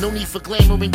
no 0.00 0.10
need 0.10 0.26
for 0.26 0.40
glamoring. 0.40 0.94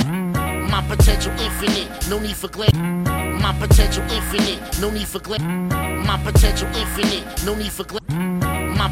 My 0.69 0.83
potential 0.88 1.31
infinite, 1.33 2.09
no 2.09 2.19
need 2.19 2.35
for 2.35 2.47
glam. 2.47 3.03
My 3.39 3.53
potential 3.59 4.03
infinite, 4.03 4.79
no 4.81 4.89
need 4.89 5.07
for 5.07 5.20
glam. 5.20 5.70
My 6.05 6.20
potential 6.23 6.67
infinite, 6.70 7.45
no 7.45 7.55
need 7.55 7.71
for 7.71 7.83
glam. 7.83 8.34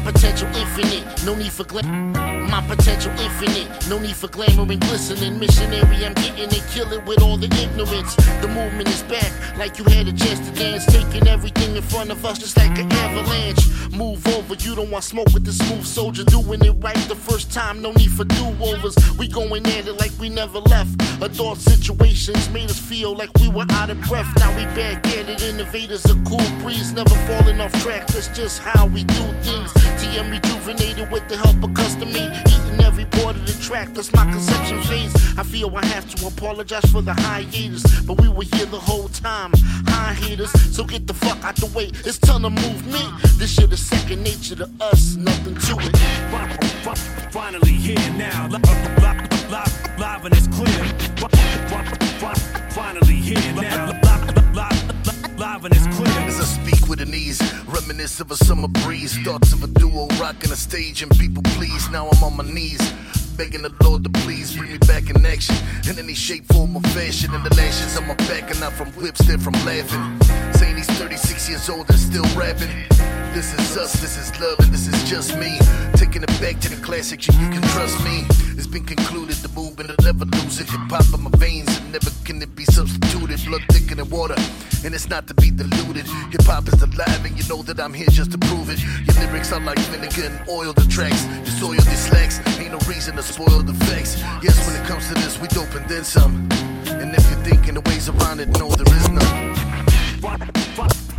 Potential 0.04 0.48
infinite, 0.48 1.24
no 1.24 1.34
need 1.34 1.50
for 1.50 1.64
glam. 1.64 2.12
My 2.50 2.62
potential 2.68 3.10
infinite, 3.12 3.88
no 3.88 3.98
need 3.98 4.14
for 4.14 4.28
glamour 4.28 4.70
and 4.70 4.80
glistening. 4.80 5.38
Missionary, 5.38 6.04
I'm 6.04 6.12
getting 6.14 6.50
it, 6.50 6.64
kill 6.70 6.92
it 6.92 7.04
with 7.06 7.22
all 7.22 7.38
the 7.38 7.46
ignorance. 7.46 8.14
The 8.42 8.48
movement 8.48 8.88
is 8.88 9.02
back, 9.04 9.32
like 9.56 9.78
you 9.78 9.84
had 9.84 10.06
a 10.06 10.12
chance 10.12 10.40
to 10.46 10.54
dance. 10.54 10.84
Taking 10.86 11.26
everything 11.26 11.74
in 11.74 11.82
front 11.82 12.10
of 12.10 12.24
us, 12.24 12.38
just 12.38 12.56
like 12.56 12.78
an 12.78 12.92
avalanche. 12.92 13.66
Move 13.92 14.26
over, 14.28 14.54
you 14.54 14.74
don't 14.74 14.90
want 14.90 15.04
smoke 15.04 15.32
with 15.32 15.44
the 15.44 15.52
smooth 15.52 15.86
soldier. 15.86 16.24
Doing 16.24 16.62
it 16.64 16.72
right 16.82 16.96
the 17.08 17.16
first 17.16 17.52
time, 17.52 17.80
no 17.80 17.92
need 17.92 18.10
for 18.10 18.24
do 18.24 18.44
overs. 18.60 18.96
We 19.18 19.28
going 19.28 19.64
at 19.66 19.86
it 19.86 19.94
like 19.98 20.12
we 20.20 20.28
never 20.28 20.58
left. 20.58 21.00
Adult 21.22 21.58
situations 21.58 22.50
made 22.50 22.70
us 22.70 22.78
feel 22.78 23.14
like 23.14 23.32
we 23.40 23.48
were 23.48 23.66
out 23.70 23.88
of 23.88 24.00
breath. 24.02 24.30
Now 24.38 24.54
we 24.56 24.64
back 24.76 25.06
at 25.06 25.28
it, 25.30 25.42
innovators, 25.42 26.04
a 26.04 26.14
cool 26.28 26.50
breeze, 26.60 26.92
never 26.92 27.14
falling 27.26 27.60
off 27.60 27.72
track. 27.82 28.06
That's 28.08 28.28
just 28.28 28.60
how 28.60 28.86
we 28.86 29.04
do 29.04 29.24
things. 29.42 29.72
TM 30.04 30.30
rejuvenated 30.30 31.10
with 31.10 31.26
the 31.28 31.36
help 31.36 31.62
of 31.64 31.72
custom 31.72 32.12
made. 32.12 32.30
Eating 32.46 32.84
every 32.84 33.06
part 33.06 33.36
of 33.36 33.46
the 33.46 33.56
track, 33.64 33.88
that's 33.94 34.12
my 34.12 34.24
conception 34.30 34.82
phase. 34.82 35.14
I 35.38 35.42
feel 35.42 35.74
I 35.74 35.84
have 35.86 36.06
to 36.14 36.26
apologize 36.26 36.84
for 36.92 37.00
the 37.00 37.14
hiatus, 37.14 37.82
but 38.02 38.20
we 38.20 38.28
were 38.28 38.44
here 38.44 38.66
the 38.66 38.78
whole 38.78 39.08
time. 39.08 39.52
High 39.88 40.12
haters, 40.14 40.52
so 40.74 40.84
get 40.84 41.06
the 41.06 41.14
fuck 41.14 41.42
out 41.42 41.56
the 41.56 41.66
way. 41.66 41.86
It's 42.04 42.18
time 42.18 42.42
to 42.42 42.50
move 42.50 42.86
me. 42.86 43.02
This 43.38 43.54
shit 43.54 43.72
is 43.72 43.80
second 43.80 44.22
nature 44.22 44.56
to 44.56 44.70
us, 44.80 45.16
nothing 45.16 45.54
to 45.54 45.76
it. 45.80 45.96
Finally 47.32 47.72
here 47.72 48.12
now, 48.12 48.48
live, 48.48 48.62
live, 49.02 49.50
live, 49.50 49.98
live 49.98 50.24
and 50.26 50.36
it's 50.36 50.48
clear. 50.48 50.84
Finally 52.70 53.14
here 53.14 53.54
now, 53.54 53.93
and 55.44 55.92
clear. 55.92 56.08
As 56.26 56.40
I 56.40 56.44
speak 56.44 56.88
with 56.88 57.00
an 57.00 57.14
ease, 57.14 57.40
reminisce 57.66 58.20
of 58.20 58.30
a 58.30 58.36
summer 58.36 58.68
breeze. 58.68 59.16
Thoughts 59.18 59.52
of 59.52 59.62
a 59.62 59.66
duo 59.66 60.06
rocking 60.18 60.50
a 60.50 60.56
stage 60.56 61.02
and 61.02 61.10
people 61.18 61.42
please. 61.54 61.88
Now 61.90 62.08
I'm 62.08 62.24
on 62.24 62.36
my 62.36 62.44
knees. 62.44 62.80
Begging 63.36 63.62
the 63.62 63.72
Lord 63.82 64.04
to 64.04 64.10
please 64.10 64.56
bring 64.56 64.72
me 64.72 64.78
back 64.78 65.10
in 65.10 65.26
action 65.26 65.56
in 65.88 65.98
any 65.98 66.14
shape, 66.14 66.46
form, 66.46 66.76
or 66.76 66.82
fashion. 66.96 67.34
And 67.34 67.44
the 67.44 67.54
lashes 67.56 67.96
on 67.98 68.06
my 68.06 68.14
back 68.14 68.50
are 68.50 68.60
not 68.60 68.72
from 68.72 68.88
whips, 68.92 69.26
they're 69.26 69.38
from 69.38 69.54
laughing. 69.66 70.04
Saying 70.54 70.76
he's 70.76 70.86
36 70.98 71.48
years 71.48 71.68
old 71.68 71.90
and 71.90 71.98
still 71.98 72.24
rapping. 72.36 72.70
This 73.34 73.52
is 73.52 73.76
us, 73.76 73.92
this 74.00 74.16
is 74.16 74.40
love, 74.40 74.58
and 74.60 74.72
this 74.72 74.86
is 74.86 75.10
just 75.10 75.36
me. 75.36 75.58
Taking 75.94 76.22
it 76.22 76.40
back 76.40 76.60
to 76.60 76.70
the 76.70 76.80
classics, 76.80 77.28
and 77.28 77.36
you 77.38 77.50
can 77.50 77.62
trust 77.70 78.02
me. 78.04 78.24
Been 78.74 78.82
concluded, 78.82 79.36
the 79.36 79.54
movement 79.54 79.90
will 79.90 80.04
never 80.04 80.24
lose 80.24 80.58
it. 80.58 80.68
Hip 80.68 80.90
hop 80.90 81.06
in 81.14 81.22
my 81.22 81.30
veins, 81.38 81.70
and 81.78 81.92
never 81.92 82.10
can 82.24 82.42
it 82.42 82.56
be 82.56 82.64
substituted. 82.64 83.38
Blood 83.46 83.62
thicker 83.70 83.94
than 83.94 84.10
water, 84.10 84.34
and 84.84 84.92
it's 84.92 85.08
not 85.08 85.28
to 85.28 85.34
be 85.34 85.52
diluted. 85.52 86.06
Hip 86.34 86.42
hop 86.42 86.66
is 86.66 86.82
alive, 86.82 87.24
and 87.24 87.38
you 87.38 87.46
know 87.48 87.62
that 87.62 87.78
I'm 87.78 87.94
here 87.94 88.08
just 88.10 88.32
to 88.32 88.38
prove 88.38 88.70
it. 88.70 88.82
Your 89.06 89.14
lyrics 89.24 89.52
are 89.52 89.60
like 89.60 89.78
vinegar 89.94 90.26
and 90.26 90.48
oil 90.48 90.72
the 90.72 90.84
tracks. 90.90 91.22
You 91.46 91.52
soil 91.54 91.78
these 91.86 92.04
slacks, 92.10 92.40
ain't 92.58 92.72
no 92.72 92.80
reason 92.90 93.14
to 93.14 93.22
spoil 93.22 93.62
the 93.62 93.74
facts. 93.86 94.18
Yes, 94.42 94.58
when 94.66 94.74
it 94.74 94.84
comes 94.88 95.06
to 95.06 95.14
this, 95.14 95.38
we 95.38 95.46
dope 95.54 95.72
and 95.76 95.88
then 95.88 96.02
some. 96.02 96.34
And 96.90 97.14
if 97.14 97.22
you're 97.30 97.44
thinking 97.46 97.74
the 97.74 97.80
ways 97.82 98.08
around 98.08 98.40
it, 98.40 98.48
no, 98.58 98.74
there 98.74 98.90
is 98.90 99.08
none. 99.08 99.54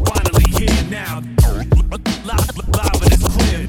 Finally 0.03 0.44
here 0.59 0.84
now, 0.91 1.24
live, 1.47 1.72
live 2.28 3.00
and 3.00 3.13
it's 3.16 3.28
clear. 3.31 3.63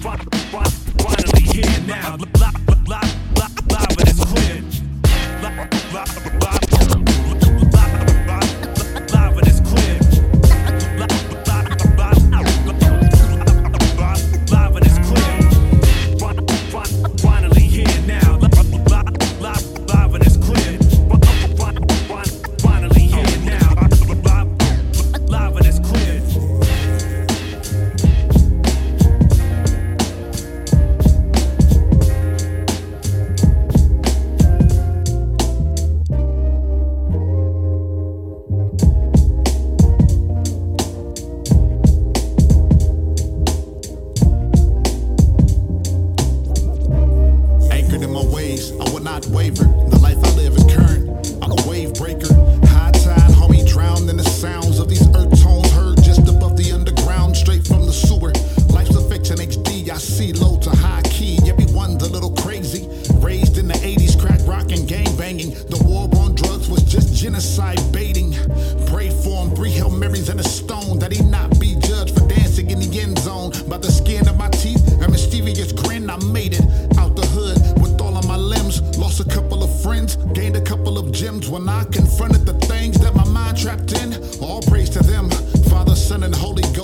Finally 0.00 1.42
here 1.52 1.80
now, 1.86 2.16
live, 2.40 2.61
live, 2.86 3.38
live, 3.38 3.70
live 3.70 3.98
and 3.98 4.08
it's 4.08 4.24
clear. 4.24 4.62
Live, 5.42 5.92
live, 5.92 6.42
live, 6.42 6.61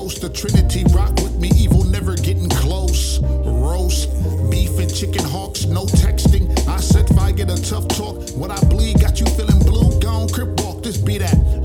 Holy 0.08 0.20
the 0.20 0.30
Trinity 0.30 0.84
rock 0.94 1.14
with 1.16 1.36
me, 1.38 1.50
evil 1.54 1.84
never 1.84 2.14
getting 2.14 2.48
close. 2.48 3.19
Roast, 3.20 4.08
beef 4.50 4.78
and 4.78 4.92
chicken 4.94 5.22
hawks, 5.22 5.66
no 5.66 5.84
texting. 5.84 6.48
I 6.66 6.80
said, 6.80 7.10
if 7.10 7.19
I 7.19 7.30
get 7.30 7.50
a 7.50 7.62
tough 7.62 7.86
talk, 7.88 8.16
what 8.30 8.50
I 8.50 8.58
bleed 8.68 9.00
got 9.00 9.20
you 9.20 9.26
feeling 9.26 9.58
blue. 9.58 10.00
Gone, 10.00 10.30
crip 10.30 10.58
walk, 10.60 10.82
this 10.82 10.97
be 10.97 11.18
that. 11.18 11.57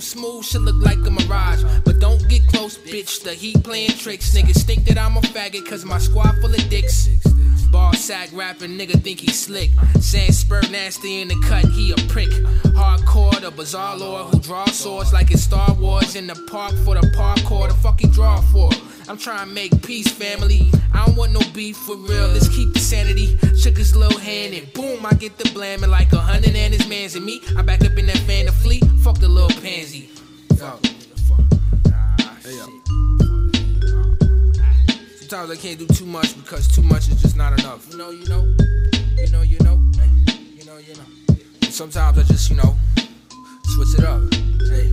Smooth, 0.00 0.44
should 0.44 0.62
look 0.62 0.82
like 0.84 0.98
a 1.06 1.10
mirage. 1.10 1.62
But 1.84 1.98
don't 1.98 2.26
get 2.28 2.46
close, 2.48 2.78
bitch. 2.78 3.22
The 3.22 3.34
heat 3.34 3.62
playing 3.62 3.92
tricks. 3.92 4.34
Niggas 4.34 4.62
think 4.64 4.84
that 4.84 4.98
I'm 4.98 5.16
a 5.16 5.20
faggot, 5.20 5.66
cause 5.68 5.84
my 5.84 5.98
squad 5.98 6.36
full 6.40 6.54
of 6.54 6.68
dicks. 6.68 7.08
Sack 8.10 8.30
rapping, 8.32 8.76
nigga 8.76 9.00
think 9.00 9.20
he 9.20 9.30
slick. 9.30 9.70
Saying 10.00 10.32
spur 10.32 10.62
nasty 10.62 11.20
in 11.20 11.28
the 11.28 11.36
cut, 11.46 11.64
he 11.66 11.92
a 11.92 11.96
prick. 12.08 12.28
Hardcore, 12.74 13.40
the 13.40 13.52
bizarre 13.52 13.96
lord 13.96 14.34
who 14.34 14.40
draws 14.40 14.74
swords 14.76 15.12
like 15.12 15.30
it's 15.30 15.42
Star 15.42 15.72
Wars 15.74 16.16
in 16.16 16.26
the 16.26 16.34
park 16.50 16.72
for 16.84 16.96
the 16.96 17.06
parkour. 17.16 17.68
The 17.68 17.74
fuck 17.74 18.00
he 18.00 18.08
draw 18.08 18.40
for? 18.40 18.68
I'm 19.08 19.16
trying 19.16 19.46
to 19.46 19.54
make 19.54 19.86
peace, 19.86 20.10
family. 20.10 20.72
I 20.92 21.06
don't 21.06 21.14
want 21.14 21.30
no 21.30 21.40
beef 21.54 21.76
for 21.76 21.94
real. 21.94 22.26
Let's 22.26 22.48
keep 22.48 22.74
the 22.74 22.80
sanity. 22.80 23.38
Shook 23.56 23.76
his 23.76 23.94
little 23.94 24.18
hand 24.18 24.54
and 24.54 24.72
boom, 24.72 25.06
I 25.06 25.14
get 25.14 25.38
the 25.38 25.48
blaming 25.50 25.90
like 25.90 26.12
a 26.12 26.18
hundred 26.18 26.56
and 26.56 26.74
his 26.74 26.88
mans 26.88 27.14
and 27.14 27.24
me. 27.24 27.40
I'm 27.56 27.64
back 27.64 27.84
up 27.84 27.96
in 27.96 28.06
that 28.06 28.18
fan 28.18 28.46
to 28.46 28.52
flee. 28.52 28.80
Fuck 29.04 29.18
the 29.20 29.28
little 29.28 29.56
pansy. 29.62 30.10
Yo. 30.58 30.80
Ah, 31.94 32.36
hey, 32.42 32.56
yo. 32.56 32.89
Sometimes 35.30 35.56
I 35.56 35.62
can't 35.62 35.78
do 35.78 35.86
too 35.86 36.06
much 36.06 36.36
because 36.36 36.66
too 36.66 36.82
much 36.82 37.06
is 37.06 37.22
just 37.22 37.36
not 37.36 37.56
enough. 37.60 37.86
You 37.88 37.98
know, 37.98 38.10
you 38.10 38.24
know, 38.28 38.52
you 39.16 39.30
know, 39.30 39.42
you 39.42 39.58
know, 39.60 39.80
hey, 39.94 40.10
you 40.56 40.64
know, 40.64 40.76
you 40.78 40.92
know. 40.96 41.36
And 41.62 41.72
sometimes 41.72 42.18
I 42.18 42.22
just, 42.24 42.50
you 42.50 42.56
know, 42.56 42.76
switch 43.62 43.94
it 43.96 44.04
up. 44.04 44.20
Hey. 44.64 44.92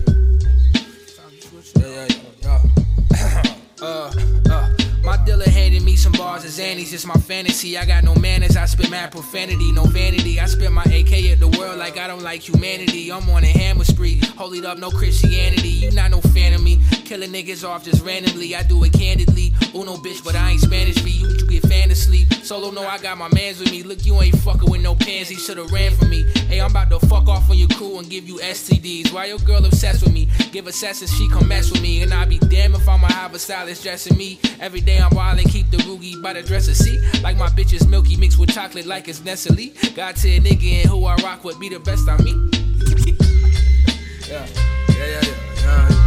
Yeah, 1.74 2.06
yeah, 2.06 2.62
yeah. 3.10 3.42
uh, 3.82 4.12
uh. 4.48 4.76
My 5.02 5.16
dealer 5.24 5.48
handed 5.48 5.82
me 5.82 5.96
some 5.96 6.12
bars 6.12 6.44
as 6.44 6.60
Annie's, 6.60 6.92
it's 6.92 7.04
my 7.04 7.14
fantasy. 7.14 7.76
I 7.76 7.84
got 7.84 8.04
no 8.04 8.14
manners, 8.14 8.56
I 8.56 8.66
spit 8.66 8.90
mad 8.90 9.10
profanity, 9.10 9.72
no 9.72 9.84
vanity. 9.86 10.38
I 10.38 10.46
spit 10.46 10.70
my 10.70 10.84
AK 10.84 11.32
at 11.32 11.40
the 11.40 11.48
world 11.58 11.78
like 11.78 11.98
I 11.98 12.06
don't 12.06 12.22
like 12.22 12.48
humanity. 12.48 13.10
I'm 13.10 13.28
on 13.30 13.42
a 13.42 13.48
hammer 13.48 13.82
spree, 13.82 14.20
hold 14.36 14.54
it 14.54 14.64
up, 14.64 14.78
no 14.78 14.90
Christianity. 14.90 15.68
You 15.68 15.90
not 15.90 16.12
no 16.12 16.20
fan 16.20 16.52
of 16.52 16.62
me, 16.62 16.80
killing 17.06 17.32
niggas 17.32 17.68
off 17.68 17.84
just 17.84 18.04
randomly. 18.04 18.54
I 18.54 18.62
do 18.62 18.84
it 18.84 18.92
candidly. 18.92 19.27
Uno 19.74 19.96
bitch, 19.96 20.24
but 20.24 20.34
I 20.34 20.50
ain't 20.52 20.60
Spanish 20.60 20.98
for 20.98 21.08
you. 21.08 21.28
You 21.28 21.46
get 21.46 21.66
fan 21.66 21.88
to 21.88 21.94
sleep. 21.94 22.32
Solo, 22.42 22.70
no, 22.70 22.86
I 22.86 22.98
got 22.98 23.18
my 23.18 23.28
mans 23.34 23.60
with 23.60 23.70
me. 23.70 23.82
Look, 23.82 24.06
you 24.06 24.20
ain't 24.20 24.36
fucking 24.38 24.70
with 24.70 24.82
no 24.82 24.94
pansy, 24.94 25.34
should've 25.34 25.70
ran 25.70 25.92
from 25.94 26.10
me. 26.10 26.24
Hey, 26.48 26.60
I'm 26.60 26.70
about 26.70 26.90
to 26.90 26.98
fuck 27.06 27.28
off 27.28 27.50
on 27.50 27.58
your 27.58 27.68
crew 27.68 27.98
and 27.98 28.08
give 28.08 28.28
you 28.28 28.36
STDs. 28.38 29.12
Why 29.12 29.26
your 29.26 29.38
girl 29.38 29.64
obsessed 29.64 30.02
with 30.02 30.12
me? 30.12 30.28
Give 30.52 30.66
a 30.66 30.72
session, 30.72 31.06
she 31.06 31.28
come 31.28 31.48
mess 31.48 31.70
with 31.70 31.82
me. 31.82 32.02
And 32.02 32.12
I 32.14 32.24
be 32.24 32.38
damn 32.38 32.74
if 32.74 32.88
I'ma 32.88 33.08
have 33.08 33.34
a 33.34 33.38
stylist 33.38 33.82
dressing 33.82 34.16
me. 34.16 34.38
Every 34.60 34.80
day 34.80 34.98
I'm 34.98 35.14
wild 35.14 35.38
and 35.38 35.50
keep 35.50 35.70
the 35.70 35.78
roogie 35.78 36.20
by 36.22 36.32
the 36.32 36.42
dresser. 36.42 36.74
See, 36.74 36.98
like 37.22 37.36
my 37.36 37.48
bitch 37.48 37.72
is 37.72 37.86
milky 37.86 38.16
mixed 38.16 38.38
with 38.38 38.50
chocolate 38.50 38.86
like 38.86 39.08
it's 39.08 39.24
Nestle. 39.24 39.72
God 39.94 40.16
tier 40.16 40.40
nigga 40.40 40.82
and 40.82 40.88
who 40.90 41.04
I 41.04 41.16
rock 41.16 41.44
with 41.44 41.60
be 41.60 41.68
the 41.68 41.80
best 41.80 42.08
on 42.08 42.24
me. 42.24 42.32
yeah, 44.28 44.46
yeah, 44.88 45.06
yeah, 45.06 45.20
yeah. 45.22 45.88
yeah. 45.90 45.97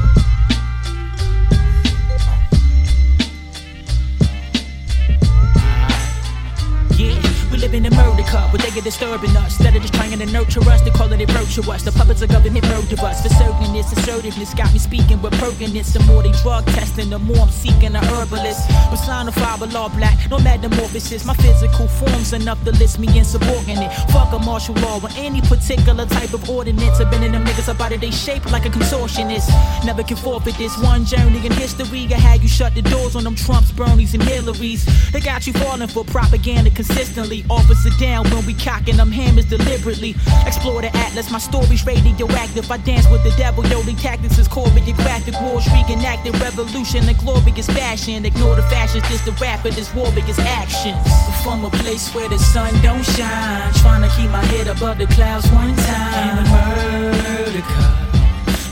Live 7.62 7.76
in 7.76 7.86
a 7.86 7.92
murder 7.92 8.24
cup, 8.24 8.52
but 8.52 8.60
they 8.62 8.72
get 8.72 8.84
disturbing 8.84 9.30
us. 9.38 9.54
Instead 9.58 9.76
of 9.76 9.82
just 9.84 9.94
trying 9.94 10.18
to 10.18 10.26
nurture 10.26 10.62
us, 10.68 10.82
they 10.82 10.90
call 10.90 11.12
it 11.14 11.22
approach 11.22 11.54
to 11.56 11.62
us. 11.72 11.84
The 11.84 11.92
puppets 11.92 12.22
of 12.24 12.30
government 12.30 12.66
murder 12.66 12.98
us. 13.06 13.22
For 13.22 13.30
certainness, 13.30 13.92
assertiveness 13.94 14.54
got 14.56 14.74
me 14.74 14.80
speaking 14.80 15.22
with 15.22 15.34
perkiness. 15.34 15.94
The 15.94 16.00
more 16.02 16.24
they 16.24 16.32
drug 16.42 16.66
testing, 16.78 17.12
the 17.12 17.20
more 17.20 17.38
I'm 17.38 17.50
seeking 17.50 17.96
a 17.96 18.00
herbalist. 18.00 18.68
Personified 18.90 19.62
with 19.62 19.74
law 19.74 19.90
black, 19.90 20.18
no 20.30 20.40
metamorphosis. 20.40 21.24
My 21.24 21.36
physical 21.36 21.88
form's 21.88 22.34
enough 22.34 22.64
to 22.66 22.72
list 22.72 22.98
me 22.98 23.08
insubordinate. 23.16 23.94
Fuck 24.10 24.34
a 24.34 24.40
martial 24.40 24.76
law 24.76 25.00
or 25.00 25.10
any 25.16 25.42
particular 25.42 26.06
type 26.08 26.34
of 26.34 26.50
ordinance. 26.50 27.00
I've 27.00 27.12
been 27.12 27.24
in 27.24 27.32
them 27.32 27.46
niggas 27.46 27.72
about 27.72 27.92
it, 27.92 28.02
they 28.02 28.12
shaped 28.12 28.52
like 28.52 28.66
a 28.66 28.70
contortionist. 28.70 29.48
Never 29.86 30.04
can 30.04 30.18
forfeit 30.18 30.58
this 30.58 30.76
one 30.82 31.06
journey 31.06 31.46
in 31.46 31.52
history. 31.52 32.08
I 32.12 32.18
had 32.18 32.42
you 32.42 32.50
shut 32.50 32.74
the 32.74 32.82
doors 32.82 33.16
on 33.16 33.24
them 33.24 33.36
Trumps, 33.36 33.72
Bernies, 33.72 34.16
and 34.16 34.24
Hillarys. 34.24 35.12
They 35.12 35.20
got 35.20 35.46
you 35.46 35.54
falling 35.54 35.88
for 35.88 36.04
propaganda 36.04 36.72
consistently. 36.72 37.46
Officer 37.52 37.90
down 38.00 38.24
when 38.32 38.46
we 38.46 38.54
cocking 38.54 38.96
them 38.96 39.12
hammers 39.12 39.46
deliberately. 39.46 40.16
Explore 40.48 40.82
the 40.82 40.96
atlas, 40.96 41.30
my 41.30 41.38
story's 41.38 41.86
radioactive. 41.86 42.72
I 42.72 42.78
dance 42.78 43.10
with 43.12 43.24
the 43.24 43.32
devil, 43.32 43.68
yo, 43.68 43.82
the 43.82 43.94
tactics 43.94 44.38
is 44.38 44.48
choreographic. 44.48 45.36
War 45.44 45.60
streak 45.60 45.90
enacted 45.90 46.40
revolution 46.40 47.08
in 47.10 47.16
glorious 47.18 47.68
fashion. 47.68 48.26
Ignore 48.26 48.56
the 48.56 48.64
fashions, 48.64 49.04
just 49.10 49.26
the 49.26 49.34
rapper, 49.34 49.70
this 49.70 49.94
war 49.94 50.10
biggest 50.16 50.40
actions. 50.40 50.96
From 51.44 51.66
a 51.66 51.70
place 51.70 52.08
where 52.16 52.30
the 52.30 52.40
sun 52.40 52.72
don't 52.82 53.04
shine, 53.04 53.74
trying 53.84 54.02
to 54.02 54.10
keep 54.16 54.32
my 54.32 54.44
head 54.46 54.68
above 54.68 54.98
the 54.98 55.08
clouds 55.08 55.52
one 55.52 55.76
time. 55.76 56.40
In 56.40 56.46
a 56.48 57.72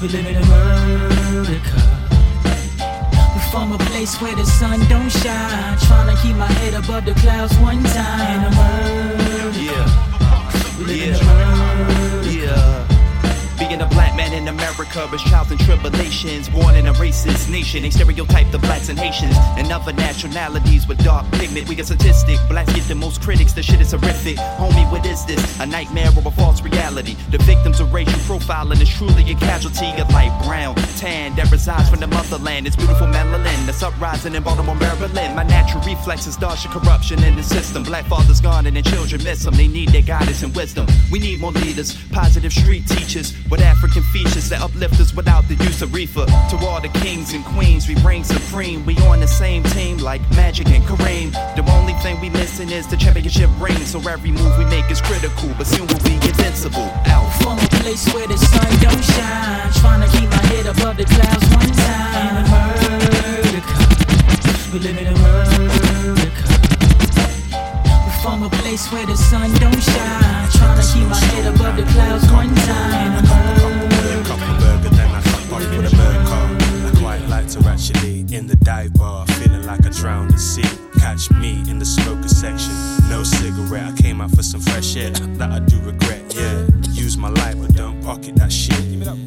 we 0.02 0.08
live 0.08 0.26
in 0.26 0.36
a 0.38 0.46
murder. 0.46 1.99
From 3.52 3.72
a 3.72 3.78
place 3.80 4.22
where 4.22 4.36
the 4.36 4.46
sun 4.46 4.80
don't 4.88 5.10
shine. 5.10 5.78
Trying 5.80 6.16
to 6.16 6.22
keep 6.22 6.36
my 6.36 6.46
head 6.46 6.76
above 6.76 7.06
the 7.06 7.14
clouds 7.16 7.58
one 7.58 7.82
time. 7.84 8.40
In 8.40 8.46
a 8.46 8.56
murder 8.56 9.60
Yeah, 9.60 10.78
we 10.78 10.86
live 10.86 11.02
in 11.02 11.16
yeah. 11.16 11.20
a 11.20 11.56
murder 11.56 11.94
yeah. 11.94 12.09
Being 13.70 13.82
a 13.82 13.86
black 13.86 14.16
man 14.16 14.34
in 14.34 14.48
America 14.48 15.08
is 15.14 15.22
trials 15.22 15.52
and 15.52 15.60
tribulations. 15.60 16.50
Born 16.50 16.74
in 16.74 16.88
a 16.88 16.94
racist 16.94 17.52
nation, 17.52 17.84
they 17.84 17.92
stereotype 17.92 18.50
the 18.50 18.58
blacks 18.58 18.90
and 18.90 18.98
Haitians 18.98 19.38
and 19.60 19.72
other 19.72 19.94
nationalities 19.94 20.88
with 20.88 20.98
dark 21.04 21.30
pigment. 21.34 21.70
We 21.70 21.76
get 21.76 21.86
statistic. 21.86 22.40
Blacks 22.50 22.74
get 22.74 22.86
the 22.86 22.96
most 22.96 23.22
critics. 23.22 23.54
The 23.54 23.62
shit 23.62 23.80
is 23.80 23.92
horrific. 23.92 24.38
Homie, 24.58 24.92
what 24.92 25.06
is 25.06 25.24
this? 25.26 25.60
A 25.60 25.68
nightmare 25.68 26.10
or 26.18 26.28
a 26.28 26.32
false 26.32 26.64
reality? 26.64 27.16
The 27.30 27.38
victims 27.38 27.80
of 27.80 27.94
racial 27.94 28.18
profiling 28.22 28.82
is 28.82 28.90
truly 28.90 29.30
a 29.30 29.36
casualty 29.36 29.92
of 30.02 30.10
light 30.12 30.34
brown, 30.48 30.74
tan 30.98 31.36
that 31.36 31.52
resides 31.52 31.92
from 31.92 32.00
the 32.00 32.08
motherland. 32.08 32.66
It's 32.66 32.76
beautiful 32.76 33.06
melanin 33.06 33.68
that's 33.68 33.84
uprising 33.84 34.34
in 34.34 34.42
Baltimore, 34.42 34.78
Maryland. 34.78 35.36
My 35.36 35.44
natural 35.44 35.84
reflexes 35.84 36.38
dodge 36.38 36.64
the 36.64 36.70
corruption 36.70 37.24
in 37.24 37.36
the 37.36 37.44
system. 37.44 37.84
Black 37.84 38.06
fathers 38.06 38.42
gone 38.42 38.66
and 38.66 38.76
their 38.76 38.82
children 38.82 39.24
miss 39.24 39.44
them. 39.44 39.54
They 39.54 39.68
need 39.68 39.90
their 39.90 40.02
guidance 40.02 40.42
and 40.42 40.56
wisdom. 40.56 40.88
We 41.12 41.20
need 41.20 41.40
more 41.40 41.52
leaders, 41.52 41.96
positive 42.12 42.52
street 42.52 42.88
teachers 42.88 43.32
with 43.60 43.68
African 43.68 44.04
features 44.04 44.50
that 44.50 44.62
uplift 44.62 45.00
us 45.00 45.14
without 45.14 45.48
the 45.48 45.56
use 45.56 45.82
of 45.82 45.94
reefer. 45.94 46.26
To 46.26 46.58
all 46.66 46.82
the 46.82 46.90
kings 47.00 47.34
and 47.34 47.44
queens, 47.46 47.88
we 47.88 47.96
reign 47.96 48.24
supreme. 48.24 48.86
We 48.86 48.98
on 49.00 49.20
the 49.20 49.28
same 49.28 49.64
team 49.64 49.98
like 49.98 50.22
Magic 50.32 50.68
and 50.70 50.84
Kareem. 50.84 51.32
The 51.56 51.64
only 51.74 51.94
thing 51.94 52.20
we 52.22 52.30
missing 52.30 52.70
is 52.70 52.88
the 52.88 52.98
championship 52.98 53.50
ring. 53.60 53.78
So 53.78 54.00
every 54.08 54.32
move 54.32 54.58
we 54.58 54.66
make 54.66 54.90
is 54.90 55.02
critical, 55.02 55.50
but 55.58 55.68
soon 55.68 55.88
we'll 55.88 56.04
be 56.04 56.16
invincible. 56.16 56.90
Out. 57.06 57.30
From 57.42 57.58
a 57.60 57.70
place 57.82 58.06
where 58.14 58.28
the 58.28 58.38
sun 58.38 58.72
don't 58.82 59.04
shine, 59.04 59.72
trying 59.82 60.02
to 60.02 60.18
keep 60.18 60.30
my 60.30 60.44
head 60.52 60.66
above 60.66 60.98
the 60.98 61.06
clouds 61.06 61.46
one 61.56 61.72
time. 61.72 62.38
In 62.38 62.46
a 62.46 62.50
murder 62.50 63.10
we 64.72 64.80
live 64.80 64.98
in 64.98 65.08
a 65.08 65.18
murder 65.18 65.40
cup. 65.50 65.84
We 65.84 65.89
from 68.40 68.48
a 68.48 68.56
place 68.62 68.90
where 68.92 69.06
the 69.06 69.18
sun 69.18 69.52
don't 69.56 69.82
shine, 69.82 70.50
trying 70.52 70.80
to 70.80 70.94
keep 70.94 71.08
my 71.08 71.20
head 71.20 71.54
above 71.54 71.76
the 71.76 71.84
clouds 71.92 72.32
one 72.32 72.48
time. 72.56 73.26
I 76.86 76.92
quite 77.02 77.28
like 77.28 77.48
to 77.50 77.60
actually 77.68 78.26
in 78.32 78.48
the 78.48 78.56
dive 78.58 78.94
bar, 78.94 79.26
feeling 79.28 79.66
like 79.66 79.86
I 79.86 79.90
drowned 79.90 80.34
at 80.34 80.40
sea. 80.40 80.64
Catch 81.00 81.32
me 81.32 81.64
in 81.70 81.80
the 81.80 81.86
smoker 81.86 82.30
section, 82.30 82.74
no 83.10 83.24
cigarette. 83.24 83.94
I 83.94 84.02
came 84.02 84.22
out 84.22 84.32
for 84.32 84.44
some 84.44 84.62
fresh 84.62 84.96
air 84.96 85.10
that 85.10 85.52
I 85.52 85.60
do 85.60 85.78
regret. 85.82 86.34
Yeah, 86.34 86.68
use 86.92 87.18
my 87.18 87.30
light, 87.30 87.58
but 87.60 87.74
don't 87.74 88.02
pocket 88.04 88.36
that 88.38 88.54
shit. 88.54 88.80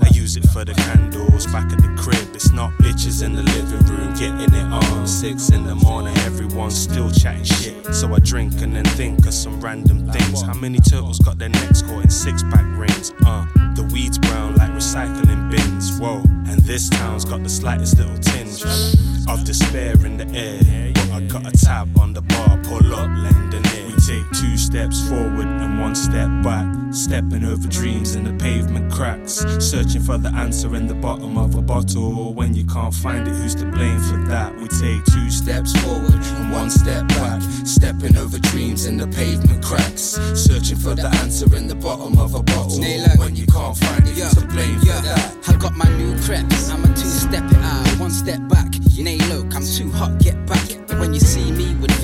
I 0.03 0.09
use 0.13 0.37
it 0.37 0.47
for 0.49 0.65
the 0.65 0.75
candles 0.75 1.47
back 1.49 1.71
at 1.73 1.79
the 1.83 1.95
crib. 2.01 2.35
It's 2.35 2.53
not 2.53 2.73
bitches 2.79 3.23
in 3.23 3.35
the 3.35 3.43
living 3.43 3.82
getting 4.23 4.55
it 4.55 4.73
on. 4.73 5.07
Six 5.07 5.51
in 5.51 5.65
the 5.65 5.75
morning, 5.75 6.17
everyone's 6.19 6.79
still 6.79 7.11
chatting 7.11 7.45
shit. 7.45 7.95
So 7.95 8.15
I 8.15 8.19
drink 8.21 8.61
and 8.63 8.75
then 8.75 8.85
think 8.85 9.27
of 9.27 9.35
some 9.35 9.61
random 9.61 10.09
things. 10.11 10.43
How 10.43 10.55
many 10.55 10.79
turtles 10.79 11.19
got 11.19 11.39
their 11.39 11.49
necks 11.49 11.83
caught 11.83 12.05
in 12.05 12.11
six 12.11 12.43
pack 12.45 12.67
rings? 12.79 13.13
Uh, 13.27 13.47
the 13.75 13.83
weeds 13.93 14.19
brown 14.19 14.55
like 14.57 14.71
recycling 14.71 15.51
bins. 15.51 15.99
Whoa, 15.99 16.23
and 16.49 16.61
this 16.63 16.89
town's 16.89 17.25
got 17.25 17.43
the 17.43 17.49
slightest 17.49 17.99
little 17.99 18.19
tinge 18.19 18.63
of 19.29 19.45
despair 19.45 19.95
in 20.07 20.17
the 20.17 20.29
air. 20.39 20.93
But 20.95 21.11
I 21.11 21.21
got 21.27 21.47
a 21.47 21.53
tab 21.59 21.99
on 21.99 22.13
the 22.13 22.23
bar, 22.23 22.59
pull 22.63 22.95
up, 22.95 23.09
lend 23.09 23.55
an 23.55 23.67
ear. 23.67 23.72
We 23.72 23.72
take 24.07 24.29
two 24.31 24.57
steps 24.57 25.09
forward 25.09 25.47
and 25.47 25.81
one 25.81 25.95
step 25.95 26.29
back, 26.43 26.67
stepping 26.91 27.45
over 27.45 27.69
dreams 27.69 28.17
in 28.17 28.25
the 28.25 28.33
pavement 28.33 28.91
cracks, 28.93 29.45
searching 29.61 30.03
for 30.03 30.19
the 30.19 30.29
answer 30.31 30.75
in 30.75 30.89
the 30.89 30.95
bottom 30.95 31.39
of 31.39 31.55
a 31.55 31.63
bottle. 31.63 32.19
Or 32.19 32.35
when 32.35 32.53
you 32.53 32.65
can't 32.67 32.93
find 32.93 33.29
it, 33.29 33.35
who's 33.35 33.55
to 33.57 33.67
blame 33.67 34.01
for 34.01 34.19
that? 34.29 34.57
We 34.57 34.67
take 34.67 35.05
two 35.05 35.31
steps 35.31 35.79
forward 35.83 36.15
and 36.15 36.53
one 36.53 36.69
step 36.71 37.07
back, 37.09 37.43
stepping 37.65 38.17
over 38.17 38.39
dreams 38.39 38.87
in 38.87 38.97
the 38.97 39.07
pavement 39.07 39.65
cracks, 39.65 40.19
searching 40.35 40.79
for 40.79 40.95
the 40.95 41.09
answer 41.23 41.55
in 41.55 41.69
the 41.69 41.77
bottom 41.77 42.19
of 42.19 42.35
a 42.35 42.43
bottle. 42.43 42.81
When 43.17 43.37
you 43.37 43.47
can't 43.47 43.77
find 43.77 44.03
it, 44.09 44.15
who's 44.15 44.35
to 44.35 44.47
blame 44.47 44.81
for 44.81 44.87
that? 44.87 45.37
I 45.49 45.53
got 45.57 45.75
my 45.75 45.89
new 45.97 46.19
creps. 46.23 46.71
I'm 46.71 46.83
a 46.85 46.89
two 46.89 47.07
step 47.07 47.45
it 47.45 47.59
out, 47.59 48.01
one 48.01 48.11
step 48.11 48.41
back. 48.49 48.69
Nay, 48.99 49.19
look, 49.31 49.55
I'm 49.55 49.65
too 49.65 49.91
hot, 49.91 50.19
get 50.19 50.45
back. 50.47 50.69
When 51.01 51.15
you 51.15 51.21
see 51.21 51.51
me 51.51 51.75
with 51.77 52.02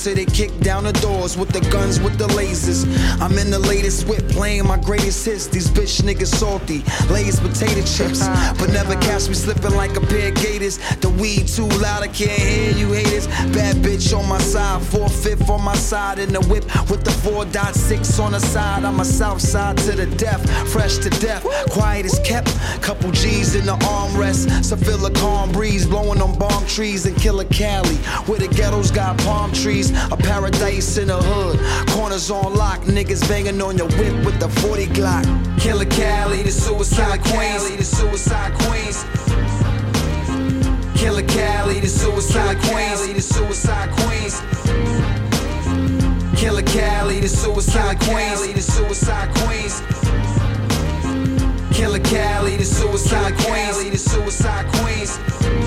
So 0.00 0.14
they 0.14 0.24
kick 0.24 0.58
down 0.60 0.84
the 0.84 0.94
doors 0.94 1.36
with 1.36 1.50
the 1.50 1.60
guns, 1.70 2.00
with 2.00 2.16
the 2.16 2.26
lasers. 2.28 2.86
I'm 3.20 3.36
in 3.36 3.50
the 3.50 3.58
latest 3.70 4.08
whip 4.08 4.26
playing 4.28 4.66
my 4.66 4.76
greatest 4.76 5.24
hits. 5.24 5.46
These 5.46 5.68
bitch 5.68 6.02
niggas 6.02 6.34
salty, 6.34 6.82
Lay's 7.08 7.38
potato 7.38 7.82
chips. 7.82 8.26
But 8.58 8.70
never 8.70 8.94
catch 8.94 9.28
me 9.28 9.34
slipping 9.34 9.74
like 9.74 9.96
a 9.96 10.00
pair 10.00 10.28
of 10.28 10.34
gators. 10.34 10.76
The 10.96 11.08
weed 11.08 11.46
too 11.46 11.68
loud, 11.84 12.02
I 12.02 12.08
can't 12.08 12.42
hear 12.42 12.72
you 12.72 12.92
haters. 12.92 13.26
Bad 13.56 13.76
bitch 13.76 14.06
on 14.18 14.28
my 14.28 14.40
side, 14.40 14.82
four 14.82 15.08
fifth 15.08 15.48
on 15.48 15.62
my 15.62 15.76
side 15.76 16.18
in 16.18 16.32
the 16.32 16.40
whip 16.50 16.64
with 16.90 17.04
the 17.04 17.14
4.6 17.22 18.18
on 18.18 18.32
the 18.32 18.40
side. 18.40 18.84
I'm 18.84 18.98
a 18.98 19.04
south 19.04 19.40
side 19.40 19.78
to 19.78 19.92
the 19.92 20.06
death, 20.16 20.42
fresh 20.72 20.98
to 20.98 21.10
death, 21.26 21.42
quiet 21.70 22.06
is 22.06 22.18
kept. 22.24 22.50
Couple 22.82 23.10
G's 23.12 23.54
in 23.54 23.66
the 23.66 23.76
armrest, 23.96 24.64
so 24.64 24.76
feel 24.76 25.04
a 25.06 25.12
calm 25.12 25.52
breeze 25.52 25.86
blowing 25.86 26.20
on 26.20 26.36
palm 26.36 26.66
trees 26.66 27.06
in 27.06 27.14
Killer 27.14 27.44
Cali, 27.44 27.96
where 28.26 28.40
the 28.40 28.48
ghettos 28.48 28.90
got 28.90 29.16
palm 29.18 29.52
trees, 29.52 29.90
a 30.10 30.16
paradise 30.16 30.96
in 30.98 31.06
the 31.06 31.22
hood. 31.22 31.58
Corners 31.90 32.30
on 32.30 32.54
lock, 32.54 32.80
niggas 32.80 33.26
banging 33.28 33.59
on 33.60 33.76
your 33.76 33.88
whip 33.88 34.24
with 34.24 34.38
the 34.38 34.48
40 34.48 34.86
Glock. 34.86 35.24
Killer 35.60 35.84
Cali, 35.84 36.42
the 36.42 36.50
suicide 36.50 37.20
queens, 37.22 37.76
the 37.76 37.84
suicide 37.84 38.52
queens. 38.54 39.04
Killer 40.98 41.22
Cali, 41.22 41.80
the 41.80 41.88
suicide 41.88 42.58
queens, 42.62 43.12
the 43.12 43.20
suicide 43.20 43.90
queens. 43.98 44.40
Killer 46.38 46.62
Cali, 46.62 47.20
the 47.20 47.28
suicide 47.28 48.00
queens, 48.00 48.52
the 48.52 48.62
suicide 48.62 49.28
queens. 49.36 49.82
Killer 51.76 52.00
Cali, 52.00 52.56
the 52.56 52.64
suicide 52.64 53.34
queens, 53.38 53.90
the 53.90 53.98
suicide 53.98 54.66
queens. 54.74 55.18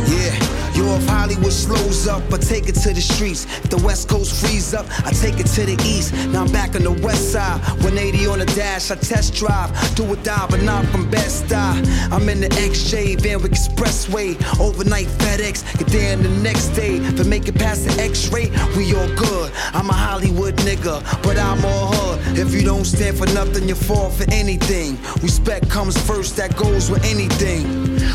Yeah, 0.09 0.52
if 0.95 1.07
Hollywood 1.07 1.53
slows 1.53 2.07
up, 2.07 2.21
I 2.33 2.37
take 2.37 2.67
it 2.67 2.75
to 2.75 2.93
the 2.93 3.01
streets. 3.01 3.45
If 3.63 3.69
the 3.69 3.81
West 3.83 4.09
Coast 4.09 4.41
frees 4.41 4.73
up, 4.73 4.85
I 5.05 5.11
take 5.11 5.39
it 5.39 5.47
to 5.55 5.65
the 5.65 5.81
East. 5.85 6.13
Now 6.29 6.43
I'm 6.43 6.51
back 6.51 6.75
on 6.75 6.83
the 6.83 6.91
West 6.91 7.31
Side. 7.31 7.59
180 7.83 8.27
on 8.27 8.39
the 8.39 8.45
dash, 8.45 8.91
I 8.91 8.95
test 8.95 9.33
drive. 9.35 9.69
Do 9.95 10.05
or 10.11 10.15
die, 10.17 10.47
but 10.49 10.61
not 10.61 10.85
from 10.87 11.09
Bed-Stuy. 11.09 12.11
I'm 12.11 12.27
in 12.29 12.41
the 12.41 12.49
XJ, 12.49 13.21
Van 13.21 13.41
Wyck 13.41 13.51
Expressway. 13.51 14.35
Overnight 14.59 15.07
FedEx, 15.07 15.63
get 15.77 15.87
there 15.87 16.15
the 16.17 16.29
next 16.41 16.69
day. 16.69 16.97
If 16.97 17.19
I 17.19 17.23
make 17.23 17.47
it 17.47 17.55
past 17.55 17.85
the 17.85 18.01
X-ray, 18.01 18.49
we 18.75 18.93
all 18.95 19.07
good. 19.15 19.51
I'm 19.73 19.89
a 19.89 19.93
Hollywood 19.93 20.55
nigga, 20.57 21.01
but 21.23 21.37
I'm 21.37 21.63
all 21.65 21.93
hood. 21.93 22.37
If 22.37 22.53
you 22.53 22.63
don't 22.63 22.85
stand 22.85 23.17
for 23.17 23.27
nothing, 23.27 23.67
you 23.67 23.75
fall 23.75 24.09
for 24.09 24.25
anything. 24.31 24.97
Respect 25.21 25.69
comes 25.69 25.97
first, 26.07 26.35
that 26.37 26.55
goes 26.55 26.89
with 26.89 27.03
anything. 27.05 27.65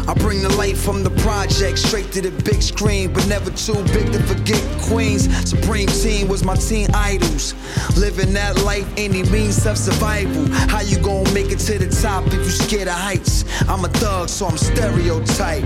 I 0.08 0.14
bring 0.14 0.42
the 0.42 0.50
light 0.56 0.76
from 0.76 1.02
the 1.02 1.10
project 1.22 1.78
straight 1.78 2.12
to 2.12 2.22
the 2.22 2.30
big 2.42 2.62
screen, 2.68 3.12
but 3.12 3.26
never 3.26 3.50
too 3.50 3.80
big 3.94 4.12
to 4.12 4.22
forget 4.24 4.62
Queens. 4.82 5.24
Supreme 5.48 5.88
Team 5.88 6.28
was 6.28 6.44
my 6.44 6.54
teen 6.54 6.88
idols. 6.94 7.54
Living 7.96 8.32
that 8.34 8.62
life, 8.64 8.86
any 8.96 9.22
means 9.30 9.66
of 9.66 9.76
survival. 9.76 10.46
How 10.68 10.80
you 10.80 10.98
gonna 10.98 11.32
make 11.32 11.50
it 11.50 11.58
to 11.60 11.78
the 11.78 11.88
top 12.02 12.26
if 12.26 12.34
you 12.34 12.50
scared 12.50 12.88
of 12.88 12.94
heights? 12.94 13.44
I'm 13.68 13.84
a 13.84 13.88
thug, 13.88 14.28
so 14.28 14.46
I'm 14.46 14.58
stereotype. 14.58 15.64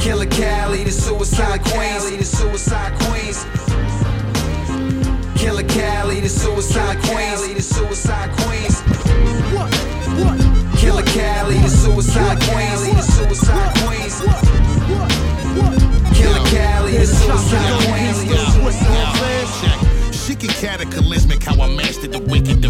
Killer 0.00 0.26
Cali, 0.26 0.84
the 0.84 0.92
suicide 0.92 1.62
queens, 1.64 2.04
the 2.10 2.24
suicide 2.24 2.92
queens. 3.04 3.44
Killer 5.40 5.68
Cali, 5.68 6.20
the 6.20 6.28
suicide 6.28 6.98
queens, 7.02 7.54
the 7.54 7.62
suicide 7.62 8.30
queens. 8.40 8.80
What? 9.54 9.72
What? 10.20 10.38
Killer 10.78 11.02
Cali, 11.02 11.58
the 11.58 11.68
suicide 11.68 12.38
queens, 12.42 12.82
the 12.84 13.02
suicide 13.02 13.72
queens. 13.82 14.20
What? 14.20 14.44
What? 15.58 15.85
Killer 16.26 16.44
Cali, 16.50 16.92
the 16.98 17.06
suicide 17.06 17.82
queens, 17.86 18.24
the 18.24 18.36
suicide 18.50 19.10
queens. 19.16 20.26
Chicken 20.26 20.48
cataclysmic, 20.48 21.42
how 21.42 21.60
I 21.62 21.68
mastered 21.76 22.12
the 22.12 22.18
wicked 22.18 22.60
division 22.60 22.64
of 22.64 22.65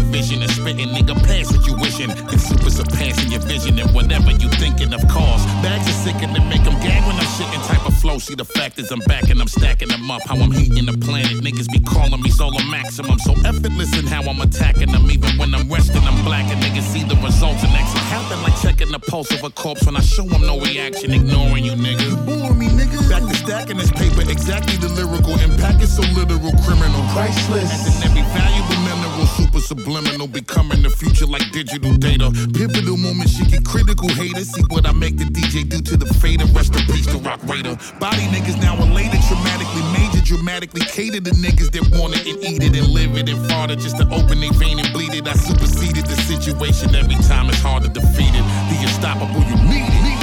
wishing. 1.79 2.11
And 2.11 2.41
super 2.41 2.69
surpassing 2.69 3.31
your 3.31 3.41
vision 3.41 3.79
and 3.79 3.93
whatever 3.93 4.31
you 4.31 4.49
thinking 4.61 4.93
of 4.93 5.01
cause. 5.07 5.45
Bags 5.61 5.87
are 5.87 5.99
sick 6.03 6.21
and 6.21 6.33
make 6.49 6.63
them 6.63 6.77
gag 6.81 7.05
when 7.07 7.15
I'm 7.15 7.29
shitting 7.37 7.65
type 7.67 7.85
of 7.87 7.95
flow. 7.97 8.17
See 8.19 8.35
the 8.35 8.45
fact 8.45 8.79
is 8.79 8.91
I'm 8.91 8.99
back 9.01 9.29
and 9.29 9.39
I'm 9.41 9.47
stacking 9.47 9.89
them 9.89 10.09
up. 10.09 10.21
How 10.25 10.35
I'm 10.35 10.51
heating 10.51 10.85
the 10.85 10.97
planet. 10.97 11.37
Niggas 11.43 11.69
be 11.71 11.79
calling 11.79 12.21
me 12.21 12.29
solar 12.29 12.63
maximum. 12.69 13.19
So 13.19 13.33
effortless 13.45 13.97
in 13.97 14.07
how 14.07 14.23
I'm 14.23 14.41
attacking 14.41 14.91
them. 14.91 15.09
Even 15.11 15.37
when 15.37 15.53
I'm 15.53 15.69
resting, 15.71 16.03
I'm 16.03 16.23
black 16.23 16.45
and 16.51 16.61
niggas 16.61 16.87
see 16.87 17.03
the 17.03 17.15
results 17.17 17.63
and 17.63 17.73
exit. 17.73 18.01
Happen 18.09 18.41
like 18.43 18.59
checking 18.61 18.91
the 18.91 18.99
pulse 18.99 19.31
of 19.31 19.43
a 19.43 19.49
corpse 19.49 19.85
when 19.85 19.95
I 19.97 20.01
show 20.01 20.23
them 20.23 20.41
no 20.41 20.59
reaction, 20.59 21.13
ignoring 21.13 21.65
you, 21.65 21.73
nigga. 21.73 22.25
Bore 22.25 22.53
me, 22.53 22.67
nigga. 22.67 22.97
Back 23.09 23.23
to 23.29 23.35
stacking 23.35 23.77
this 23.77 23.91
paper, 23.91 24.21
exactly 24.21 24.77
the 24.77 24.89
lyrical 24.89 25.37
impact 25.39 25.81
is 25.81 25.95
so 25.95 26.01
literal, 26.15 26.51
criminal. 26.63 27.03
Priceless. 27.13 28.03
And 28.03 28.11
every 28.11 28.23
valuable 28.33 28.79
mineral, 28.87 29.27
super 29.37 29.59
subliminal, 29.59 30.27
becoming 30.27 30.81
the 30.83 30.89
future 30.89 31.25
like 31.25 31.43
digital 31.51 31.66
data. 31.75 32.31
Pivotal 32.53 32.97
moment, 32.97 33.29
she 33.29 33.45
get 33.45 33.65
critical 33.65 34.07
haters. 34.09 34.49
See 34.53 34.63
what 34.69 34.85
I 34.85 34.93
make 34.93 35.17
the 35.17 35.25
DJ 35.25 35.67
do 35.67 35.81
to 35.81 35.97
the 35.97 36.07
fader. 36.15 36.45
Rest 36.55 36.75
in 36.75 36.85
peace 36.87 37.05
to 37.07 37.17
Rock 37.19 37.39
Raider. 37.43 37.75
Body 37.99 38.23
niggas 38.31 38.59
now 38.61 38.75
elated, 38.77 39.19
traumatically 39.27 39.83
major, 39.91 40.23
dramatically 40.23 40.81
cater 40.81 41.19
to 41.19 41.31
niggas 41.31 41.71
that 41.71 41.83
want 41.99 42.15
it 42.15 42.25
and 42.25 42.43
eat 42.43 42.63
it 42.63 42.75
and 42.75 42.87
live 42.87 43.17
it 43.17 43.29
and 43.29 43.39
fart 43.49 43.71
it 43.71 43.79
just 43.79 43.97
to 43.97 44.05
open 44.09 44.39
their 44.39 44.53
vein 44.53 44.79
and 44.79 44.91
bleed 44.93 45.13
it. 45.13 45.27
I 45.27 45.33
superseded 45.33 46.05
the 46.05 46.15
situation 46.15 46.95
every 46.95 47.15
time 47.27 47.49
it's 47.49 47.61
hard 47.61 47.83
to 47.83 47.89
defeat 47.89 48.31
it. 48.31 48.45
The 48.71 48.77
unstoppable, 48.87 49.43
you 49.43 49.57
need 49.67 49.91
it. 49.91 50.17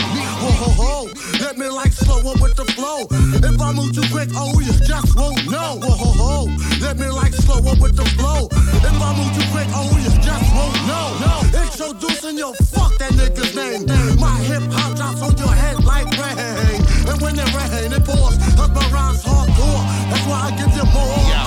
Ho 0.45 0.51
ho 0.51 0.71
ho, 0.77 1.09
let 1.41 1.57
me 1.57 1.69
like 2.04 2.23
slow 2.23 2.32
up 2.32 2.40
with 2.40 2.56
the 2.56 2.64
flow. 2.73 3.06
If 3.11 3.61
I 3.61 3.73
move 3.73 3.94
too 3.94 4.08
quick, 4.11 4.28
oh 4.34 4.58
you 4.61 4.73
just 4.84 5.16
won't 5.16 5.44
know. 5.50 5.80
Ho 5.82 5.90
ho 5.90 6.11
ho, 6.12 6.46
let 6.80 6.99
me 6.99 7.08
like 7.08 7.32
slow 7.32 7.58
up 7.58 7.78
with 7.80 7.96
the 7.96 8.04
flow. 8.16 8.49
If 8.50 9.00
I 9.00 9.11
move 9.16 9.32
too 9.34 9.46
quick, 9.52 9.68
oh 9.73 9.90
you 9.99 10.11
just 10.23 10.46
won't 10.54 10.76
know. 10.87 11.06
No, 11.20 11.34
introducing 11.62 12.38
your 12.38 12.54
fuck 12.73 12.96
that 12.99 13.12
nigga's 13.12 13.54
name. 13.54 13.87
My 14.18 14.37
hip 14.40 14.62
hop 14.70 14.96
drops 14.96 15.23
on 15.23 15.37
your 15.38 15.54
head 15.54 15.84
like 15.84 16.06
rain, 16.18 16.82
and 17.08 17.20
when 17.20 17.38
it 17.38 17.50
rain, 17.54 17.92
it 17.92 18.04
pours. 18.04 18.37
Up 18.58 18.70
my 18.75 18.87
rhymes 18.90 19.23
hardcore. 19.23 19.82
That's 20.11 20.26
why 20.26 20.49
I 20.49 20.56
give 20.56 20.73
you 20.76 20.87
more. 20.92 21.20
Yo, 21.32 21.42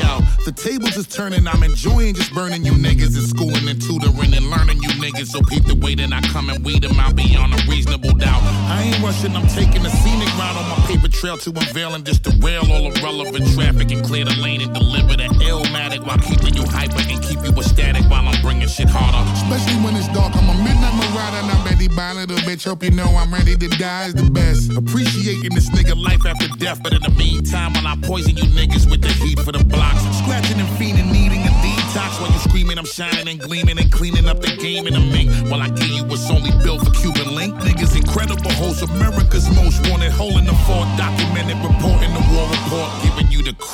yo, 0.00 0.44
the 0.44 0.52
tables 0.52 0.96
is 0.96 1.06
turning. 1.06 1.46
I'm 1.46 1.62
enjoying 1.62 2.14
just 2.14 2.32
burning 2.34 2.64
you 2.64 2.72
niggas 2.72 3.16
and 3.16 3.26
schooling 3.26 3.68
and 3.68 3.80
tutoring 3.80 4.34
and 4.34 4.50
learning 4.50 4.82
you 4.82 4.90
niggas. 5.02 5.28
So 5.28 5.42
peep 5.42 5.64
the 5.64 5.74
way 5.74 5.94
that 5.96 6.12
I 6.12 6.20
come 6.28 6.50
and 6.50 6.64
weed 6.64 6.82
them 6.82 6.98
out 6.98 7.16
beyond 7.16 7.54
a 7.54 7.60
reasonable 7.68 8.12
doubt. 8.12 8.42
I 8.70 8.82
ain't 8.82 9.02
rushing, 9.02 9.34
I'm 9.36 9.46
taking 9.48 9.84
a 9.84 9.90
scenic 10.02 10.28
route 10.38 10.56
on 10.56 10.68
my 10.68 10.76
paper 10.86 11.08
trail 11.08 11.36
to 11.38 11.50
unveil 11.50 11.94
and 11.94 12.04
just 12.04 12.22
derail 12.22 12.64
all 12.72 12.92
irrelevant 12.92 13.46
traffic 13.54 13.90
and 13.90 14.04
clear 14.04 14.24
the 14.24 14.34
lane 14.40 14.60
and 14.60 14.74
deliver 14.74 15.16
the 15.16 15.28
illmatic 15.46 16.04
while 16.06 16.18
keeping 16.18 16.54
you 16.54 16.64
hyper 16.66 17.00
and 17.08 17.22
keep 17.22 17.40
you 17.44 17.52
ecstatic 17.52 18.04
while 18.10 18.26
I'm 18.26 18.40
bringing 18.42 18.68
shit 18.68 18.88
harder. 18.88 19.22
Especially 19.32 19.78
when 19.84 19.94
it's 19.96 20.08
dark, 20.08 20.34
I'm 20.34 20.48
a 20.48 20.56
midnight 20.62 20.94
marauder 20.94 21.40
and 21.42 21.50
I'm 21.50 21.64
ready 21.64 21.88
by 21.88 22.12
little 22.12 22.36
bitch. 22.48 22.64
Hope 22.64 22.82
you 22.82 22.90
know 22.90 23.08
I'm 23.16 23.32
ready 23.32 23.56
to 23.56 23.68
die 23.78 24.06
is 24.06 24.14
the 24.14 24.30
best. 24.30 24.72
Appreciating 24.76 25.54
this 25.54 25.70
nigga 25.70 25.96
life 25.96 26.26
after 26.26 26.48
death, 26.58 26.82
but 26.82 26.92
in 26.92 27.02
the 27.02 27.10
meantime, 27.10 27.72
while 27.74 27.86
I 27.86 27.96
poison 28.02 28.36
you 28.36 28.44
niggas 28.44 28.90
with 28.90 29.02
the 29.02 29.12
heat 29.22 29.40
for 29.40 29.52
the 29.52 29.64
blocks, 29.64 30.02
scratching 30.18 30.58
and 30.58 30.68
fiending, 30.78 31.10
needing 31.12 31.42
a 31.46 31.52
detox 31.62 32.20
while 32.20 32.32
you 32.32 32.38
screaming, 32.40 32.78
I'm 32.78 32.86
shining 32.86 33.28
and 33.28 33.40
gleaming 33.40 33.78
and 33.78 33.90
cleaning 33.92 34.26
up 34.26 34.40
the 34.40 34.56
game 34.56 34.86
in 34.86 34.94
the 34.94 35.00
mink. 35.00 35.30
While 35.50 35.62
I 35.62 35.68
give 35.70 35.88
you 35.88 36.04
what's 36.04 36.28
only 36.30 36.50
built 36.64 36.84
for 36.84 36.92
Cuban 36.92 37.35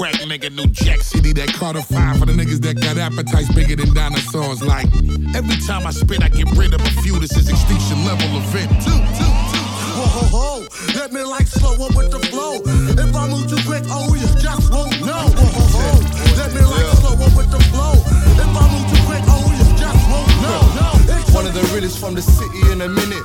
crack 0.02 0.18
nigga, 0.26 0.50
New 0.50 0.66
Jack 0.74 1.00
City, 1.00 1.32
that 1.32 1.54
Carter 1.54 1.80
for 1.82 2.26
the 2.26 2.34
niggas 2.34 2.58
that 2.66 2.74
got 2.74 2.98
appetites 2.98 3.46
bigger 3.54 3.76
than 3.76 3.94
dinosaurs. 3.94 4.58
Like 4.58 4.90
every 5.38 5.54
time 5.62 5.86
I 5.86 5.92
spit, 5.94 6.24
I 6.24 6.28
get 6.28 6.50
rid 6.58 6.74
of 6.74 6.82
a 6.82 6.92
few. 7.06 7.20
This 7.22 7.36
is 7.38 7.46
extinction 7.48 8.02
level 8.02 8.26
event. 8.42 8.66
Two, 8.82 8.98
two, 9.14 9.30
two. 9.54 9.62
Whoa, 9.94 10.10
ho, 10.10 10.22
ho. 10.34 10.66
Let 10.98 11.12
me 11.12 11.22
like 11.22 11.46
slow 11.46 11.78
up 11.86 11.94
with 11.94 12.10
the 12.10 12.18
flow. 12.34 12.58
If 12.98 13.14
I 13.14 13.30
move 13.30 13.46
too 13.46 13.62
quick, 13.62 13.86
oh, 13.94 14.10
you 14.18 14.26
just 14.42 14.74
won't 14.74 14.98
know. 15.06 15.22
Whoa, 15.38 15.54
ho, 15.54 15.70
ho. 15.70 15.86
Let 16.34 16.50
me 16.50 16.66
like 16.66 16.90
slow 16.98 17.14
up 17.22 17.32
with 17.38 17.54
the 17.54 17.62
flow. 17.70 17.94
If 17.94 18.50
I 18.58 18.64
move 18.74 18.86
too 18.90 19.02
quick, 19.06 19.22
oh, 19.30 19.46
you 19.54 19.66
just 19.78 20.02
won't 20.10 20.34
know. 20.42 21.14
It's 21.14 21.30
One 21.30 21.46
of 21.46 21.54
the 21.54 21.62
realest 21.70 22.02
from 22.02 22.18
the 22.18 22.22
city 22.26 22.58
in 22.74 22.82
a 22.82 22.88
minute. 22.90 23.22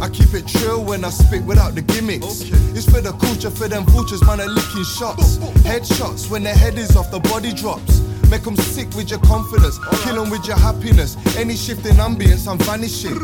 I 0.00 0.08
keep 0.10 0.34
it 0.34 0.46
chill 0.46 0.84
when 0.84 1.04
I 1.04 1.10
spit 1.10 1.42
without 1.44 1.74
the 1.74 1.82
gimmicks. 1.82 2.42
It's 2.76 2.84
for 2.84 3.00
the 3.00 3.12
culture, 3.12 3.50
for 3.50 3.68
them 3.68 3.84
vultures, 3.86 4.22
man, 4.24 4.40
are 4.40 4.48
licking 4.48 4.84
shots. 4.84 5.38
Headshots 5.64 6.30
when 6.30 6.42
the 6.42 6.50
head 6.50 6.76
is 6.76 6.96
off, 6.96 7.10
the 7.10 7.20
body 7.20 7.52
drops. 7.52 8.00
Make 8.30 8.42
them 8.42 8.56
sick 8.56 8.92
with 8.94 9.10
your 9.10 9.20
confidence, 9.20 9.78
kill 10.02 10.16
them 10.22 10.30
with 10.30 10.46
your 10.46 10.58
happiness. 10.58 11.16
Any 11.36 11.56
shift 11.56 11.86
in 11.86 11.96
ambience, 11.96 12.48
I'm 12.48 12.58
vanishing. 12.58 13.16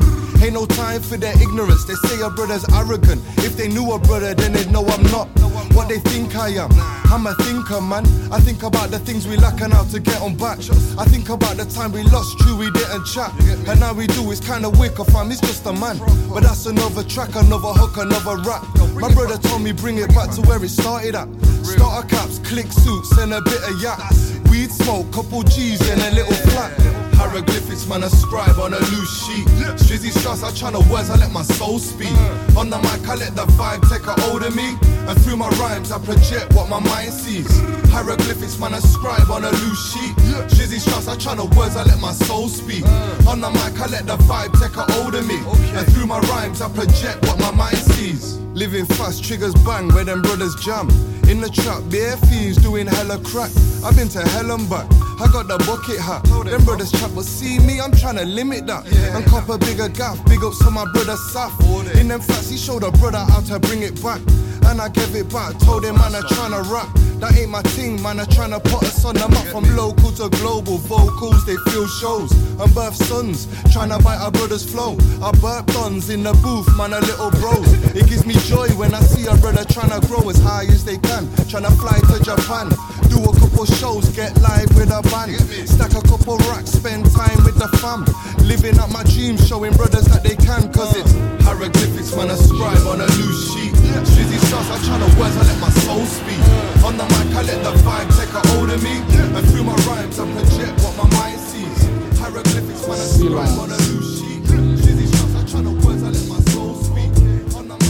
Ain't 0.43 0.55
no 0.55 0.67
time 0.67 1.03
for 1.03 1.17
their 1.17 1.35
ignorance. 1.43 1.85
They 1.85 1.95
say 2.09 2.21
a 2.21 2.31
brother's 2.31 2.65
arrogant. 2.75 3.21
If 3.39 3.57
they 3.57 3.69
knew 3.69 3.93
a 3.93 3.99
brother, 3.99 4.35
then 4.35 4.53
they'd 4.53 4.71
know 4.71 4.85
I'm 4.87 5.03
not 5.11 5.29
what 5.75 5.89
they 5.89 5.99
think 5.99 6.37
I 6.37 6.49
am. 6.51 6.71
I'm 7.13 7.27
a 7.27 7.35
thinker, 7.35 7.81
man. 7.81 8.05
I 8.31 8.41
think 8.41 8.63
about 8.63 8.91
the 8.91 8.99
things 8.99 9.27
we 9.27 9.37
lack 9.37 9.61
and 9.61 9.73
how 9.73 9.85
to 9.85 10.01
get 10.01 10.21
on 10.21 10.37
back. 10.37 10.59
I 10.99 11.05
think 11.05 11.29
about 11.29 11.57
the 11.57 11.65
time 11.65 11.93
we 11.93 12.03
lost, 12.05 12.39
true, 12.39 12.57
we 12.57 12.71
didn't 12.71 13.05
chat. 13.07 13.33
And 13.69 13.81
now 13.81 13.93
we 13.93 14.07
do, 14.07 14.31
it's 14.31 14.41
kinda 14.41 14.71
wicked, 14.71 15.07
fam. 15.07 15.31
He's 15.31 15.41
just 15.41 15.67
a 15.67 15.73
man. 15.73 15.99
But 16.33 16.45
that's 16.45 16.67
another 16.67 17.05
track, 17.05 17.35
another 17.35 17.73
hook, 17.73 17.97
another 17.97 18.37
rap. 18.43 18.65
My 18.95 19.13
brother 19.13 19.39
told 19.39 19.63
me 19.63 19.73
bring 19.73 19.99
it 19.99 20.09
back 20.15 20.31
to 20.33 20.43
where 20.43 20.63
it 20.63 20.71
started 20.71 21.15
at. 21.15 21.29
Starter 21.63 22.07
caps, 22.09 22.39
click 22.41 22.71
suits, 22.71 23.17
and 23.19 23.35
a 23.35 23.41
bit 23.43 23.63
of 23.63 23.83
yak. 23.83 24.42
Weed 24.53 24.71
smoke, 24.71 25.11
couple 25.11 25.43
G's, 25.45 25.81
and 25.89 26.03
a 26.03 26.11
little 26.15 26.35
flat. 26.35 27.02
Hieroglyphics, 27.15 27.87
man, 27.89 28.03
a 28.03 28.11
scribe 28.11 28.59
on 28.59 28.75
a 28.75 28.79
loose 28.79 29.27
sheet. 29.27 29.47
Strizzy 29.79 30.13
shots, 30.23 30.43
I 30.43 30.51
channel 30.53 30.83
words, 30.91 31.11
I 31.11 31.17
let 31.17 31.33
my 31.33 31.43
soul 31.43 31.79
speak. 31.79 32.13
On 32.57 32.69
the 32.71 32.79
mic, 32.79 33.09
I 33.09 33.15
let 33.15 33.35
the 33.35 33.47
vibe 33.57 33.89
take 33.89 34.07
a 34.07 34.21
hold 34.23 34.43
of 34.43 34.55
me. 34.55 34.77
And 35.09 35.21
through 35.23 35.37
my 35.37 35.49
rhymes, 35.61 35.91
I 35.93 35.99
project 35.99 36.55
what 36.55 36.69
my 36.69 36.81
mind 36.81 37.13
sees. 37.13 37.51
Hieroglyphics, 37.91 38.59
man, 38.59 38.75
a 38.75 38.81
scribe 38.81 39.31
on 39.31 39.45
a 39.45 39.51
loose 39.51 39.93
sheet. 39.93 40.15
Strizzy 40.53 40.81
shots, 40.83 41.09
I 41.09 41.17
channel 41.17 41.49
words, 41.57 41.77
I 41.77 41.85
let 41.85 42.01
my 42.01 42.13
soul 42.13 42.49
speak. 42.49 42.85
On 43.27 43.41
the 43.41 43.51
mic, 43.51 43.81
I 43.81 43.87
let 43.87 44.07
the 44.07 44.17
vibe 44.29 44.53
take 44.61 44.77
a 44.77 44.85
hold 44.93 45.15
of 45.15 45.27
me. 45.27 45.39
And 45.77 45.87
through 45.93 46.07
my 46.07 46.19
rhymes, 46.21 46.61
I 46.61 46.69
project 46.69 47.27
what 47.27 47.39
my 47.39 47.51
mind 47.51 47.79
sees. 47.79 48.39
Living 48.55 48.85
fast, 48.85 49.25
triggers 49.25 49.55
bang 49.65 49.89
where 49.95 50.05
them 50.05 50.23
brothers 50.23 50.55
jam. 50.57 50.89
In 51.29 51.41
the 51.41 51.49
trap, 51.49 51.83
bare 51.91 52.17
thieves 52.29 52.59
doing 52.59 52.87
hella 52.87 53.19
crack. 53.25 53.51
I've 53.83 53.97
been 53.97 54.09
to 54.11 54.21
hell 54.21 54.51
and 54.51 54.69
back. 54.69 54.87
I 55.19 55.31
got 55.33 55.49
the 55.49 55.57
bucket 55.65 55.99
hat. 55.99 56.25
Them 56.25 56.65
brothers 56.65 56.93
chat, 57.03 57.15
but 57.15 57.25
see 57.25 57.59
me, 57.59 57.81
I'm 57.81 57.93
trying 57.93 58.17
to 58.17 58.25
limit 58.25 58.67
that. 58.67 58.87
Yeah. 58.87 59.17
And 59.17 59.27
cop 59.27 59.49
a 59.49 59.59
bigger 59.59 59.89
gaff. 59.89 60.25
Big 60.27 60.43
ups 60.45 60.59
to 60.65 60.71
my 60.71 60.85
brother 60.93 61.17
Saf. 61.33 61.53
In 61.99 62.09
them 62.09 62.21
flats, 62.21 62.51
he 62.51 62.57
showed 62.57 62.83
a 62.83 62.91
brother 62.91 63.19
how 63.19 63.41
to 63.41 63.59
bring 63.59 63.83
it 63.83 64.01
back. 64.03 64.21
And 64.67 64.81
I 64.81 64.89
gave 64.89 65.15
it 65.17 65.31
back. 65.31 65.59
Told 65.59 65.85
him, 65.85 65.97
man, 65.97 66.15
I 66.15 66.21
tryna 66.21 66.63
rap. 66.71 66.89
That 67.19 67.39
ain't 67.39 67.51
my 67.51 67.63
thing, 67.63 68.03
man. 68.03 68.19
I 68.19 68.25
tryna 68.25 68.63
put 68.63 68.83
us 68.83 69.05
on 69.05 69.15
the 69.15 69.29
map 69.29 69.47
from 69.47 69.65
local 69.77 70.11
to 70.19 70.29
global. 70.39 70.79
Vocals, 70.79 71.45
they 71.47 71.57
feel 71.71 71.87
shows. 71.87 72.31
And 72.59 72.75
birth 72.75 72.95
sons, 72.95 73.47
tryna 73.75 74.03
bite 74.03 74.19
our 74.19 74.31
brother's 74.31 74.65
flow. 74.65 74.97
I 75.23 75.31
burp 75.39 75.67
guns 75.75 76.11
in 76.11 76.23
the 76.23 76.33
booth, 76.43 76.67
man, 76.77 76.93
a 76.93 77.01
little 77.01 77.31
bros. 77.43 77.67
It 77.95 78.09
gives 78.09 78.25
me 78.27 78.35
joy 78.47 78.69
when 78.79 78.95
I 78.95 79.01
see 79.01 79.27
a 79.27 79.37
brother 79.37 79.65
tryna 79.65 80.01
grow 80.09 80.29
as 80.31 80.39
high 80.39 80.65
as 80.65 80.85
they 80.85 80.99
can. 80.99 81.27
Tryna 81.51 81.75
fly 81.79 81.99
to 82.11 82.23
Japan. 82.23 82.71
Do 83.11 83.19
a 83.23 83.33
couple 83.39 83.67
shows, 83.67 84.09
get 84.11 84.35
live 84.41 84.71
with 84.75 84.91
a 84.91 85.03
band. 85.11 85.37
Stack 85.69 85.95
a 85.95 86.03
couple 86.09 86.39
racks, 86.51 86.71
spend 86.71 86.92
time 87.01 87.41
with 87.49 87.57
the 87.57 87.69
fam. 87.81 88.05
Living 88.45 88.77
up 88.79 88.93
my 88.93 89.03
dreams, 89.09 89.41
showing 89.49 89.73
brothers 89.73 90.05
that 90.13 90.23
they 90.23 90.37
can. 90.37 90.69
Cause 90.73 90.93
it's 90.93 91.13
hieroglyphics, 91.41 92.13
man, 92.15 92.29
a 92.29 92.37
scribe 92.37 92.85
on 92.85 93.01
a 93.01 93.09
loose 93.17 93.55
sheet. 93.55 93.73
Shizzy 94.13 94.37
sauce, 94.53 94.69
I 94.69 94.77
tryna 94.85 95.09
words, 95.17 95.37
I 95.41 95.49
let 95.49 95.59
my 95.61 95.73
soul 95.89 96.05
speak. 96.05 96.43
On 96.85 96.93
the 97.01 97.07
mic, 97.09 97.33
I 97.33 97.43
let 97.49 97.61
the 97.65 97.73
vibe 97.81 98.09
take 98.13 98.33
a 98.37 98.43
hold 98.53 98.69
of 98.69 98.83
me. 98.85 99.01
And 99.33 99.45
through 99.49 99.65
my 99.65 99.77
rhymes, 99.89 100.21
I 100.21 100.29
project 100.29 100.77
what 100.85 100.95
my 101.01 101.09
mind 101.17 101.41
sees. 101.41 101.81
Hieroglyphics, 102.21 102.85
man, 102.85 103.01
a 103.01 103.07
scribe 103.09 103.57
on 103.57 103.71
a 103.73 103.79
loose 103.89 104.21
sheet. 104.21 104.43
Shizzy 104.85 105.09
sauce, 105.17 105.35
I 105.41 105.43
tryna 105.49 105.73
words, 105.81 106.03
I 106.05 106.13
let 106.13 106.27
my 106.29 106.41
soul 106.53 106.77
speak. 106.77 107.09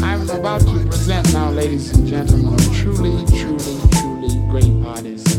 I'm 0.03 0.31
about 0.31 0.61
to 0.63 0.79
present 0.87 1.33
now, 1.33 1.51
ladies 1.51 1.91
and 1.91 2.07
gentlemen, 2.07 2.57
truly, 2.71 3.27
truly, 3.35 3.79
truly 3.99 4.33
great 4.47 4.87
artist. 4.87 5.32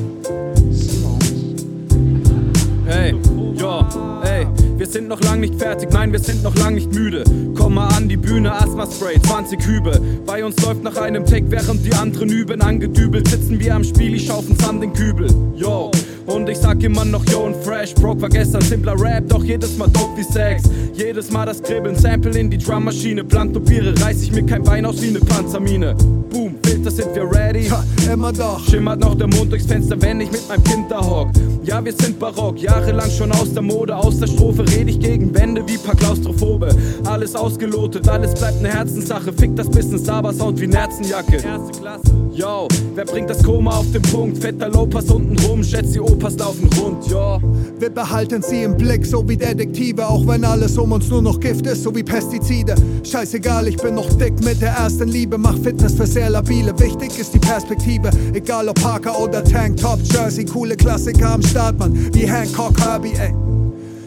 Wir 4.83 4.89
sind 4.89 5.07
noch 5.07 5.21
lang 5.21 5.39
nicht 5.39 5.55
fertig, 5.55 5.91
nein, 5.93 6.11
wir 6.11 6.19
sind 6.19 6.43
noch 6.43 6.53
lang 6.57 6.75
nicht 6.75 6.93
müde. 6.93 7.23
Komm 7.55 7.75
mal 7.75 7.87
an 7.95 8.09
die 8.09 8.17
Bühne, 8.17 8.51
Asthma-Spray, 8.51 9.21
20 9.21 9.65
Hübe. 9.65 9.97
Bei 10.25 10.43
uns 10.43 10.61
läuft 10.61 10.83
nach 10.83 10.97
einem 10.97 11.25
Take, 11.25 11.49
während 11.49 11.85
die 11.85 11.93
anderen 11.93 12.27
üben. 12.27 12.61
Angedübelt 12.61 13.29
sitzen 13.29 13.57
wir 13.61 13.75
am 13.75 13.85
Spiel, 13.85 14.13
ich 14.13 14.25
schaufen 14.25 14.57
Sand 14.59 14.83
in 14.83 14.91
Kübel. 14.91 15.29
Yo, 15.55 15.89
und 16.25 16.49
ich 16.49 16.57
sag 16.57 16.83
immer 16.83 17.05
noch 17.05 17.25
Yo 17.27 17.45
und 17.45 17.55
Fresh. 17.55 17.95
Broke 17.95 18.23
war 18.23 18.27
gestern 18.27 18.61
simpler 18.61 18.99
Rap, 18.99 19.23
doch 19.29 19.45
jedes 19.45 19.77
Mal 19.77 19.87
dope 19.87 20.17
wie 20.17 20.23
Sex. 20.23 20.63
Jedes 20.93 21.31
Mal 21.31 21.45
das 21.45 21.63
Kribbeln, 21.63 21.95
Sample 21.95 22.37
in 22.37 22.49
die 22.49 22.57
Drummaschine. 22.57 23.23
Plantopiere, 23.23 23.93
reiß 24.01 24.21
ich 24.21 24.33
mir 24.33 24.45
kein 24.45 24.63
Bein 24.63 24.85
aus 24.85 25.01
wie 25.01 25.11
ne 25.11 25.19
Panzermine. 25.19 25.95
Boom, 26.29 26.55
Filter 26.61 26.91
sind 26.91 27.15
wir 27.15 27.23
ready. 27.31 27.69
Ha, 27.69 27.85
immer 28.11 28.33
doch. 28.33 28.59
Schimmert 28.67 28.99
noch 28.99 29.15
der 29.15 29.27
Mond 29.27 29.49
durchs 29.49 29.65
Fenster, 29.65 29.95
wenn 30.01 30.19
ich 30.19 30.29
mit 30.29 30.45
meinem 30.49 30.63
Kind 30.65 30.91
da 30.91 30.99
hock. 30.99 31.29
Ja, 31.63 31.83
wir 31.83 31.93
sind 31.93 32.19
barock, 32.19 32.59
jahrelang 32.59 33.09
schon 33.09 33.31
aus 33.31 33.53
der 33.53 33.61
Mode. 33.61 33.95
Aus 33.95 34.19
der 34.19 34.27
Strophe 34.27 34.65
red 34.67 34.89
ich 34.89 34.99
gegen 34.99 35.33
Wände 35.33 35.63
wie 35.65 35.77
paar 35.77 35.95
Klaustrophobe. 35.95 36.75
Alles 37.05 37.35
ausgelotet, 37.35 38.07
alles 38.09 38.33
bleibt 38.33 38.61
ne 38.61 38.67
Herzenssache. 38.67 39.31
Fick 39.31 39.55
das 39.55 39.69
Business, 39.69 40.09
aber 40.09 40.33
Sound 40.33 40.59
wie 40.59 40.67
Nerzenjacke. 40.67 41.37
Erste 41.37 41.79
Klasse. 41.79 42.13
Yo, 42.33 42.67
wer 42.95 43.05
bringt 43.05 43.29
das 43.29 43.43
Koma 43.43 43.77
auf 43.77 43.89
den 43.91 44.01
Punkt? 44.01 44.39
Fetter 44.39 44.67
Lopas 44.67 45.05
unten 45.11 45.37
rum, 45.45 45.63
schätzt 45.63 45.93
die 45.93 46.01
Opas 46.01 46.35
laufen 46.37 46.67
rund, 46.81 47.05
yo. 47.07 47.39
Wir 47.77 47.91
behalten 47.91 48.41
sie 48.41 48.63
im 48.63 48.75
Blick, 48.75 49.05
so 49.05 49.27
wie 49.29 49.37
Detektive, 49.37 50.07
auch 50.07 50.25
wenn 50.25 50.43
alles 50.43 50.77
um 50.77 50.91
uns 50.91 51.09
nur 51.09 51.21
noch 51.21 51.39
Gift 51.39 51.67
ist, 51.67 51.83
so 51.83 51.95
wie 51.95 52.01
Pestizide. 52.01 52.73
Scheißegal, 53.03 53.67
ich 53.67 53.77
bin 53.77 53.95
noch 53.95 54.11
dick 54.13 54.33
mit 54.43 54.61
der 54.61 54.71
ersten 54.71 55.09
Liebe, 55.09 55.37
mach 55.37 55.57
Fitness 55.59 55.93
für 55.93 56.07
sehr 56.07 56.31
labile. 56.31 56.73
Wichtig 56.79 57.19
ist 57.19 57.35
die 57.35 57.39
Perspektive, 57.39 58.09
egal 58.33 58.67
ob 58.67 58.81
Parker 58.81 59.19
oder 59.19 59.43
Tank, 59.43 59.77
Top 59.77 59.99
Jersey, 60.11 60.43
coole 60.43 60.75
Klassiker 60.75 61.33
am 61.33 61.41
Start, 61.53 61.77
man, 61.77 61.93
wie 62.15 62.27
Hancock, 62.27 62.73
Herbie, 62.79 63.13
ey. 63.13 63.31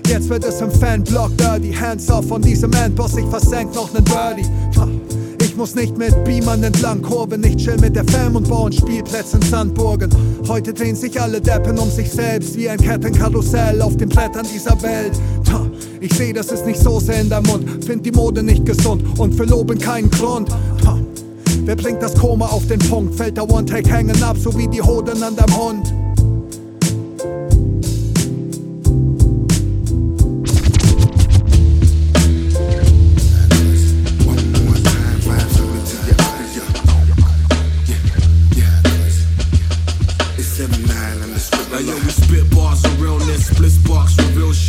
Jetzt 0.08 0.28
wird 0.28 0.44
es 0.44 0.60
im 0.60 0.68
Fanblock 0.68 1.30
dirty, 1.38 1.72
hands 1.72 2.10
off 2.10 2.26
von 2.26 2.42
diesem 2.42 2.72
Endboss, 2.72 3.16
ich 3.16 3.24
versenk 3.26 3.72
noch 3.72 3.92
nen 3.92 4.02
Birdie. 4.02 4.44
Ich 5.40 5.56
muss 5.56 5.76
nicht 5.76 5.96
mit 5.96 6.24
Beamern 6.24 6.64
entlang 6.64 7.02
Kurven, 7.02 7.42
nicht 7.42 7.58
chill 7.58 7.76
mit 7.76 7.94
der 7.94 8.04
Fam 8.06 8.34
und 8.34 8.48
bauen 8.48 8.72
Spielplätze 8.72 9.36
in 9.36 9.42
Sandburgen. 9.42 10.10
Heute 10.48 10.74
drehen 10.74 10.96
sich 10.96 11.20
alle 11.20 11.40
Deppen 11.40 11.78
um 11.78 11.88
sich 11.88 12.10
selbst 12.10 12.56
wie 12.56 12.68
ein 12.68 12.78
Kettenkarussell 12.78 13.80
auf 13.80 13.96
den 13.96 14.08
Blättern 14.08 14.44
dieser 14.52 14.82
Welt. 14.82 15.12
Ich 16.00 16.12
seh, 16.14 16.32
das 16.32 16.50
ist 16.50 16.66
nicht 16.66 16.80
Soße 16.80 17.12
in 17.12 17.28
der 17.28 17.42
Mund, 17.42 17.84
find 17.84 18.04
die 18.04 18.10
Mode 18.10 18.42
nicht 18.42 18.66
gesund 18.66 19.04
und 19.20 19.36
für 19.36 19.44
Loben 19.44 19.78
keinen 19.78 20.10
Grund. 20.10 20.48
Wer 21.64 21.76
bringt 21.76 22.02
das 22.02 22.16
Koma 22.16 22.46
auf 22.46 22.66
den 22.66 22.80
Punkt? 22.80 23.14
Fällt 23.14 23.36
der 23.36 23.48
One-Take 23.48 23.88
hängen 23.88 24.20
ab, 24.24 24.36
so 24.36 24.52
wie 24.58 24.66
die 24.66 24.82
Hoden 24.82 25.22
an 25.22 25.36
deinem 25.36 25.56
Hund. 25.56 25.94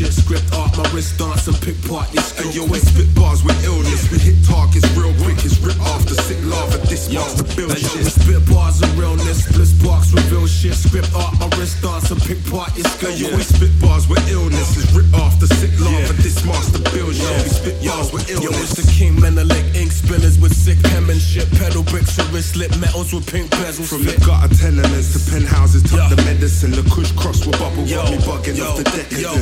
illness. 0.07 0.27
Gripped 0.27 0.53
art, 0.53 0.75
my 0.77 0.83
wrist 0.91 1.17
dance 1.17 1.47
and 1.47 1.59
pick 1.61 1.75
part 1.87 2.09
this 2.11 2.31
skill. 2.31 2.51
Yo, 2.51 2.65
we 2.65 2.79
spit 2.79 3.13
bars 3.15 3.43
with 3.43 3.57
illness. 3.63 4.09
We 4.11 4.19
hit 4.19 4.37
targets 4.45 4.87
real 4.95 5.13
quick. 5.23 5.43
It's 5.43 5.59
rip 5.59 5.79
off 5.81 6.05
the 6.05 6.15
sick 6.23 6.39
lava. 6.43 6.77
This 6.87 7.09
yo, 7.09 7.21
marks 7.21 7.35
the 7.35 7.43
build 7.55 7.77
shit. 7.77 7.93
Yo, 7.95 8.03
we 8.03 8.09
spit 8.09 8.43
bars 8.49 8.81
of 8.81 8.91
realness. 8.97 9.51
Bliss 9.51 9.73
box 9.83 10.13
reveal 10.13 10.47
shit. 10.47 10.75
Script 10.75 11.11
art, 11.15 11.33
my 11.39 11.47
wrist 11.57 11.81
dance 11.81 12.11
and 12.11 12.21
pick 12.21 12.39
part 12.47 12.73
this 12.75 12.87
skill. 12.93 13.11
Yo, 13.15 13.35
we 13.35 13.43
spit 13.43 13.71
bars 13.81 14.07
with 14.07 14.23
illness. 14.29 14.77
It's 14.77 14.91
rip 14.93 15.07
off 15.13 15.39
the 15.39 15.47
sick 15.59 15.73
lava. 15.79 16.13
This 16.23 16.43
marks 16.45 16.71
the 16.71 16.79
build 16.91 17.15
shit. 17.15 17.27
Yeah. 17.27 17.43
We 17.43 17.49
spit 17.49 17.77
bars 17.83 18.11
with 18.11 18.29
illness. 18.29 18.51
Yo, 18.51 18.63
it's 18.63 18.75
the 18.75 18.87
king 18.91 19.19
Menelik 19.19 19.65
ink 19.75 19.91
spillers 19.91 20.39
with 20.41 20.55
sick 20.55 20.79
penmanship. 20.91 21.49
Pedal 21.59 21.83
bricks 21.83 22.17
and 22.19 22.27
wrist 22.31 22.55
slip 22.55 22.71
metals 22.79 23.13
with 23.13 23.27
pink 23.27 23.49
bezels. 23.51 23.89
From 23.89 24.03
the 24.03 24.15
gutter 24.23 24.53
tenements 24.55 25.13
to 25.15 25.19
penthouses, 25.31 25.83
tuck 25.83 26.09
the 26.09 26.17
medicine. 26.23 26.71
The 26.71 26.83
kush 26.89 27.11
cross 27.13 27.45
with 27.45 27.59
bubble. 27.59 27.83
Yo, 27.83 28.03
me 28.11 28.17
bugging 28.23 28.57
yo, 28.57 28.71
off 28.71 28.77
the 28.77 28.83
decadence. 28.83 29.21
Yo, 29.21 29.33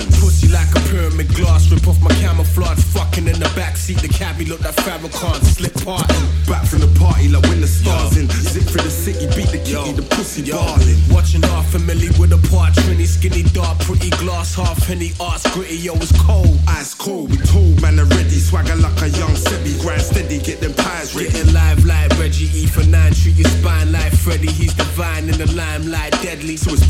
in 3.90 3.98
the 3.98 4.08
cabbie 4.08 4.46
look 4.46 4.62
like 4.62 4.76
Farrakhan. 4.76 5.44
Slip 5.44 5.74
parting. 5.84 6.26
Back 6.48 6.66
from 6.66 6.80
the 6.80 6.92
party 7.00 7.28
like 7.30 7.44
when 7.44 7.62
the 7.62 7.68
stars 7.68 8.16
yo. 8.16 8.24
in. 8.24 8.30
Zip 8.30 8.64
for 8.64 8.82
the 8.82 8.90
city, 8.90 9.26
beat 9.36 9.50
the 9.54 9.62
kitty, 9.62 9.92
the 9.94 10.02
pussy 10.16 10.42
yo. 10.42 10.58
darling. 10.58 10.98
Watching 11.10 11.44
our 11.54 11.64
family 11.64 12.10
with 12.18 12.34
a 12.34 12.42
part, 12.50 12.74
trini, 12.74 13.06
skinny, 13.06 13.44
dark, 13.54 13.78
pretty 13.80 14.10
glass, 14.22 14.56
half 14.56 14.78
penny, 14.88 15.12
arts 15.20 15.46
gritty. 15.54 15.78
Yo, 15.78 15.94
it's 15.96 16.14
cold. 16.22 16.58
Ice 16.68 16.94
cold, 16.94 17.30
we 17.30 17.38
told 17.38 17.82
man 17.82 18.00
already. 18.00 18.40
Swagger 18.42 18.76
like 18.76 18.98
a 19.02 19.10
young 19.10 19.36
Sebi, 19.38 19.80
grind 19.82 20.02
steady, 20.02 20.40
get 20.40 20.62
them 20.62 20.74
pies 20.74 21.14
ready. 21.16 21.30
Getting 21.30 21.54
live 21.54 21.86
like 21.86 22.10
Reggie 22.18 22.50
E 22.58 22.66
for 22.66 22.86
nine, 22.90 23.14
treat 23.14 23.36
your 23.36 23.50
spine 23.50 23.92
like 23.92 24.14
Freddy. 24.14 24.50
He's 24.50 24.74
divine 24.74 25.30
in 25.30 25.38
the 25.38 25.50
limelight, 25.54 26.14
deadly. 26.22 26.58
So 26.58 26.74
it's 26.74 26.86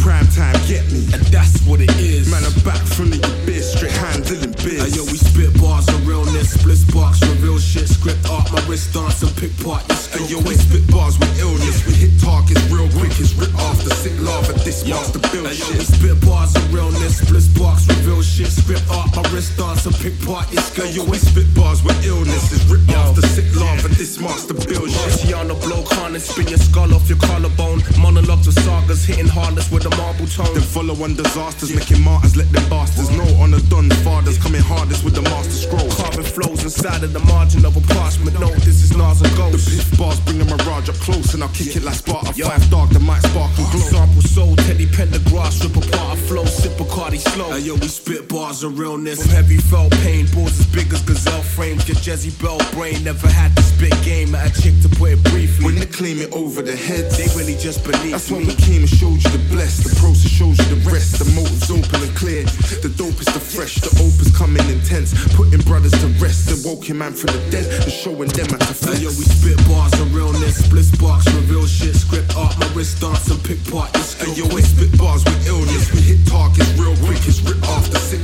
we 21.15 21.19
spit 21.19 21.47
bars 21.56 21.82
with 21.84 21.95
illness, 22.06 22.51
is 22.51 22.63
rip 22.67 22.84
off 22.97 23.15
the 23.15 23.25
sick 23.28 23.47
lava, 23.56 23.88
this 23.95 24.19
master 24.19 24.54
build 24.54 24.91
shit. 24.91 24.99
Marciano 25.08 25.56
blow 25.63 25.86
and 26.15 26.23
spin 26.23 26.47
your 26.47 26.58
skull 26.58 26.93
off 26.95 27.08
your 27.10 27.19
collarbone. 27.19 27.84
Monologues 27.99 28.47
of 28.47 28.56
sagas 28.63 29.04
hitting 29.04 29.28
heartless 29.28 29.69
with 29.69 29.86
a 29.86 29.91
marble 29.99 30.25
tone. 30.28 30.47
Then 30.56 30.63
follow 30.63 30.95
on 31.04 31.15
disasters, 31.15 31.75
making 31.75 32.01
martyrs, 32.01 32.36
let 32.36 32.49
them 32.51 32.63
bastards 32.69 33.12
know 33.12 33.28
on 33.43 33.51
the 33.51 33.60
done 33.67 33.89
fathers 34.04 34.38
coming 34.39 34.63
hardest 34.63 35.04
with 35.04 35.15
the 35.15 35.21
master 35.23 35.51
scroll. 35.51 35.89
Carving 35.99 36.23
flows 36.23 36.63
inside 36.63 37.04
of 37.04 37.12
the 37.12 37.23
margin 37.32 37.65
of 37.65 37.75
a 37.75 37.84
parchment. 37.93 38.39
No, 38.39 38.47
this 38.63 38.84
is 38.84 38.95
Nas 38.95 39.21
and 39.21 39.36
Ghost. 39.36 39.67
The 39.67 39.75
piff 39.75 39.99
bars 39.99 40.19
bring 40.23 40.39
a 40.39 40.45
mirage 40.45 40.89
up 40.89 40.95
close 41.04 41.34
and 41.34 41.43
I'll 41.43 41.56
kick 41.56 41.75
it 41.75 41.84
like 41.84 41.95
Sparta. 41.95 42.32
Five 42.32 42.69
dark, 42.71 42.89
the 42.91 42.99
mic 42.99 43.19
sparkle 43.28 43.63
and 43.63 43.71
glow. 43.71 43.84
Uh, 43.84 43.91
sample 43.91 44.23
soul, 44.23 44.56
Teddy 44.67 44.88
Pendergrass, 44.88 45.63
rip 45.63 45.75
apart 45.75 46.15
a 46.15 46.21
flow, 46.28 46.45
sip 46.45 46.80
a 46.80 46.84
Bacardi 46.84 47.19
slow. 47.19 47.51
Hey, 47.51 47.67
yo, 47.67 47.75
we 47.75 47.88
spit 47.88 48.28
bars 48.30 48.63
of 48.63 48.80
realness. 48.80 49.21
From 49.21 49.32
heavy 49.32 49.58
felt 49.58 49.91
pain, 50.04 50.28
balls 50.34 50.60
as 50.60 50.67
big 50.67 50.91
as 50.93 51.04
gazelle 51.06 51.41
frames. 51.41 51.86
Get 51.86 51.98
Jezzy 51.98 52.34
Bell 52.41 52.60
brain, 52.74 53.04
never 53.04 53.28
had 53.28 53.56
to 53.56 53.63
spit 53.63 53.94
game 54.04 54.36
at 54.36 54.50
a 54.50 54.62
chick 54.62 54.74
to 54.82 54.89
put 54.89 55.13
it 55.13 55.24
briefly. 55.32 55.65
When 55.65 55.76
they 55.76 55.86
claim 55.86 56.20
it 56.20 56.32
over 56.34 56.62
the 56.62 56.76
heads, 56.76 57.18
they 57.18 57.30
really 57.38 57.56
just 57.56 57.84
believe 57.84 58.12
That's 58.12 58.30
when 58.30 58.46
we 58.46 58.56
came 58.56 58.82
and 58.82 58.89
showed 58.89 59.22
you 59.22 59.30
the 59.30 59.41
bless. 59.50 59.84
The 59.86 59.94
process 60.02 60.32
shows 60.32 60.58
you 60.58 60.68
the 60.76 60.82
rest. 60.89 61.20
The 61.20 61.30
motive's 61.32 61.70
open 61.70 62.02
and 62.02 62.15
clear. 62.18 62.44
The 62.82 62.91
dope 62.98 63.20
is 63.22 63.30
the 63.30 63.39
fresh. 63.39 63.76
The 63.82 63.94
opus 64.02 64.36
coming 64.36 64.65
intense. 64.70 65.13
Putting 65.36 65.62
brothers 65.62 65.94
to 66.02 66.08
rest. 66.18 66.50
The 66.50 66.58
woken 66.68 66.98
man 66.98 67.13
from 67.13 67.32
the 67.38 67.41
dead 67.50 67.65
and 67.84 67.91
showing 67.91 68.30
them 68.34 68.50
how 68.50 68.62
to 68.62 68.76
flex. 68.76 69.02
Yo, 69.02 69.10
we 69.13 69.26
spit 69.26 69.58
bars 69.70 69.94
of 70.02 70.13
realness. 70.13 70.65
Split 70.65 70.86
sparks, 70.86 71.30
reveal 71.34 71.65
shit. 71.65 71.96
Script 71.96 72.36
art, 72.36 72.58
my 72.60 72.68
wrist 72.74 73.00
dance 73.02 73.30
and 73.30 73.41
pick 73.44 73.62
part. 73.70 73.94
Hey, 74.18 74.34
yo, 74.34 74.46
we 74.54 74.62
spit 74.62 74.91
bars 74.98 75.24
with 75.24 75.48
illness. 75.48 75.94
We 75.94 76.02
hit 76.02 76.22
targets 76.28 76.72
real 76.76 76.96
quick. 77.06 77.22
It's 77.30 77.41
rip 77.46 77.62
off 77.70 77.89
the 77.89 78.00
sick 78.00 78.24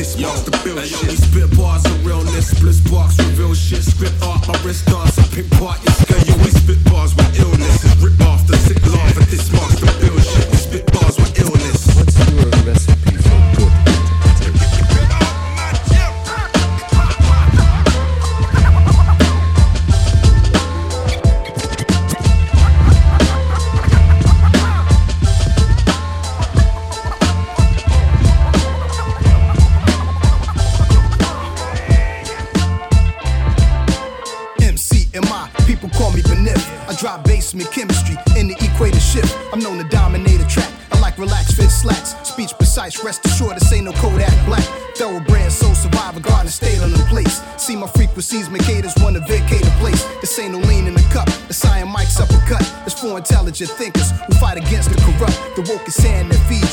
lava. 0.00 0.10
This 0.14 0.18
master 0.18 0.50
build 0.64 0.86
shit. 0.86 1.02
Yo, 1.02 1.14
spit 1.14 1.56
bars 1.58 1.84
of 1.84 2.06
realness. 2.06 2.56
Split 2.56 2.74
sparks, 2.74 3.18
reveal 3.18 3.54
shit. 3.54 3.82
Script 3.82 4.14
art, 4.22 4.46
my 4.48 4.58
wrist 4.62 4.86
dance 4.86 5.18
and 5.18 5.30
pick 5.30 5.50
part. 5.58 5.89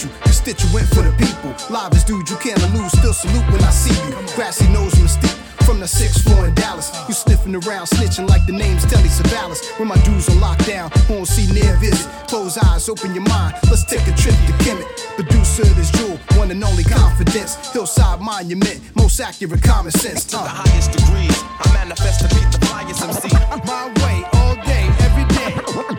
You. 0.04 0.10
Constituent 0.22 0.88
for 0.90 1.02
the 1.02 1.14
people. 1.18 1.56
Live 1.70 1.94
as 1.94 2.04
dude, 2.04 2.30
you 2.30 2.38
can't 2.38 2.62
lose. 2.74 2.92
Still 2.92 3.14
salute 3.14 3.46
when 3.52 3.64
I 3.64 3.72
see 3.72 3.96
you. 4.08 4.16
Grassy 4.36 4.68
nose 4.70 4.94
mystique. 4.96 5.38
From 5.66 5.82
the 5.82 5.88
sixth 5.88 6.24
floor 6.24 6.48
in 6.48 6.54
Dallas, 6.56 6.96
you 7.10 7.14
sniffing 7.14 7.54
around, 7.54 7.88
snitching 7.88 8.30
like 8.30 8.46
the 8.46 8.54
name's 8.54 8.86
Telly 8.86 9.10
Savalas. 9.10 9.60
When 9.78 9.90
my 9.90 9.98
dudes 10.08 10.30
on 10.30 10.38
lockdown, 10.38 10.88
won't 11.10 11.28
see 11.28 11.52
near 11.52 11.76
visit. 11.78 12.08
Close 12.28 12.58
eyes, 12.58 12.88
open 12.88 13.14
your 13.14 13.28
mind. 13.28 13.56
Let's 13.70 13.84
take 13.84 14.08
a 14.08 14.16
trip 14.16 14.36
to 14.48 14.54
Kemet. 14.64 14.88
Producer 15.16 15.66
this 15.76 15.92
jewel, 15.92 16.18
one 16.40 16.52
and 16.52 16.64
only 16.64 16.86
confidence. 16.86 17.56
Hillside 17.74 18.22
monument, 18.22 18.80
most 18.96 19.20
accurate 19.20 19.62
common 19.62 19.92
sense. 19.92 20.24
To 20.26 20.38
the 20.38 20.48
highest 20.48 20.94
degrees, 20.94 21.36
I 21.60 21.74
manifest 21.74 22.22
to 22.22 22.28
beat 22.34 22.50
the 22.50 22.60
flyest 22.66 23.04
MC. 23.04 23.36
I'm 23.52 23.60
my 23.68 23.92
way, 24.06 24.24
all 24.40 24.56
day, 24.64 24.88
every 25.04 25.26
day. 25.36 25.52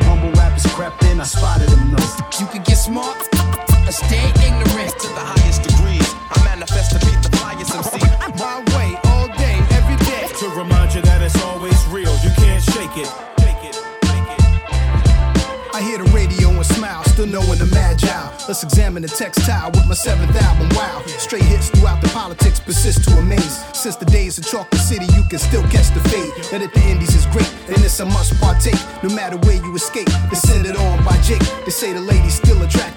Humble 0.08 0.32
rappers 0.40 0.66
crept 0.72 1.04
in, 1.04 1.20
I 1.20 1.24
spotted 1.24 1.68
them 1.68 1.90
though. 1.94 2.40
You 2.40 2.46
can 2.46 2.62
get 2.62 2.76
smart 2.76 3.37
or 3.88 3.92
stay 3.92 4.28
ignorant. 4.44 4.92
To 5.00 5.08
the 5.08 5.24
highest 5.32 5.62
degrees, 5.62 6.08
I 6.30 6.44
manifest 6.44 6.92
to 6.92 6.98
beat 7.06 7.20
the 7.24 7.32
flyest 7.36 7.72
MC. 7.74 7.98
My 8.38 8.60
way, 8.76 8.88
all 9.10 9.28
day, 9.38 9.56
every 9.72 9.96
day. 10.04 10.28
To 10.40 10.48
remind 10.50 10.94
you 10.94 11.02
that 11.02 11.22
it's 11.22 11.40
always 11.42 11.78
real, 11.86 12.14
you 12.22 12.30
can't 12.36 12.62
shake 12.62 12.96
it. 12.96 13.10
I 15.78 15.80
hear 15.80 15.98
the 15.98 16.10
radio 16.10 16.50
and 16.50 16.66
smile, 16.66 17.04
still 17.04 17.26
knowing 17.26 17.60
the 17.60 17.66
magi. 17.66 18.10
Let's 18.48 18.64
examine 18.64 19.02
the 19.02 19.08
textile 19.08 19.70
with 19.70 19.86
my 19.86 19.94
seventh 19.94 20.34
album. 20.34 20.68
Wow, 20.74 21.04
straight 21.06 21.44
hits 21.44 21.70
throughout 21.70 22.02
the 22.02 22.08
politics 22.08 22.58
persist 22.58 23.04
to 23.04 23.16
amaze. 23.16 23.62
Since 23.74 23.94
the 23.94 24.06
days 24.06 24.38
of 24.38 24.44
Chocolate 24.44 24.80
City, 24.80 25.06
you 25.14 25.22
can 25.30 25.38
still 25.38 25.62
catch 25.70 25.94
the 25.94 26.02
fade. 26.10 26.34
That 26.50 26.62
at 26.62 26.74
the 26.74 26.82
Indies 26.82 27.14
is 27.14 27.26
great, 27.26 27.46
and 27.68 27.78
it's 27.84 28.00
a 28.00 28.06
must 28.06 28.34
partake. 28.40 28.80
No 29.04 29.14
matter 29.14 29.36
where 29.46 29.62
you 29.62 29.72
escape, 29.76 30.08
they 30.30 30.34
send 30.34 30.66
it 30.66 30.76
on 30.76 31.04
by 31.04 31.16
Jake. 31.22 31.46
They 31.64 31.70
say 31.70 31.92
the 31.92 32.00
lady's 32.00 32.34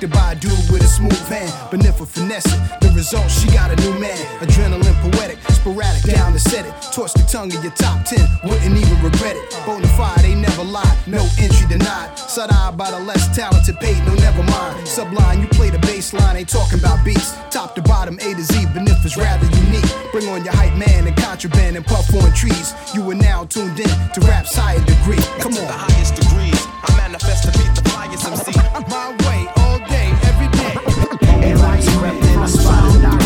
by 0.10 0.32
a 0.34 0.36
dude 0.36 0.52
with 0.72 0.82
a 0.82 0.88
smooth 0.88 1.28
hand. 1.28 1.54
But 1.70 1.86
if 1.86 1.98
finesse 2.10 2.46
it, 2.46 2.60
the 2.82 2.90
result, 2.96 3.30
she 3.30 3.48
got 3.52 3.70
a 3.70 3.76
new 3.86 3.94
man. 4.00 4.18
Adrenaline 4.42 4.98
poetic, 5.12 5.38
sporadic, 5.52 6.04
down 6.04 6.34
to 6.34 6.40
set 6.40 6.66
it. 6.66 6.74
Torch 6.92 7.14
the 7.14 7.24
tongue 7.30 7.54
of 7.54 7.62
your 7.64 7.74
top 7.74 8.04
10, 8.06 8.18
wouldn't 8.44 8.76
even 8.78 8.98
regret 9.04 9.36
it. 9.36 9.50
Bonafide, 9.68 10.22
they 10.24 10.34
never 10.34 10.64
lie, 10.64 10.96
no 11.06 11.22
entry 11.38 11.68
denied. 11.68 12.18
Side 12.18 12.50
eye 12.50 12.72
by 12.72 12.90
the 12.90 13.00
less 13.00 13.30
talented 13.36 13.78
paid, 13.80 14.00
no 14.08 14.14
never 14.16 14.44
mind. 14.44 14.88
Sublime, 14.88 15.42
you 15.42 15.48
play 15.50 15.70
the 15.70 15.80
bass 15.80 16.14
line, 16.14 16.36
ain't 16.38 16.50
talking 16.50 16.80
about 16.80 17.04
beats. 17.06 17.36
Top 17.52 17.76
to 17.76 17.82
bottom, 17.82 18.16
A 18.20 18.34
to 18.34 18.42
Z, 18.42 18.54
Benif 18.74 19.06
is 19.06 19.18
rather 19.18 19.46
unique. 19.66 19.86
Bring 20.12 20.28
on 20.30 20.44
your 20.44 20.54
hype 20.54 20.76
man 20.78 21.06
and 21.08 21.16
contraband 21.18 21.76
and 21.78 21.86
puff 21.86 22.10
on 22.16 22.34
trees. 22.34 22.74
You 22.96 23.10
are 23.12 23.16
now 23.16 23.46
tuned 23.46 23.80
in 23.80 23.90
to 24.16 24.20
rap's 24.22 24.56
higher 24.56 24.80
degree. 24.80 25.22
Come 25.40 25.54
To 25.54 25.62
on. 25.62 25.68
the 25.68 25.78
highest 25.78 26.16
degrees, 26.16 26.58
I 26.88 26.98
manifest 26.98 27.44
to 27.46 27.52
beat 27.60 27.70
the 27.76 27.84
flyest 27.90 28.26
MC. 28.26 28.52
My 28.90 29.12
way, 29.28 29.48
crept 31.98 32.24
in, 32.26 32.40
I 32.40 32.46
spotted 32.46 33.21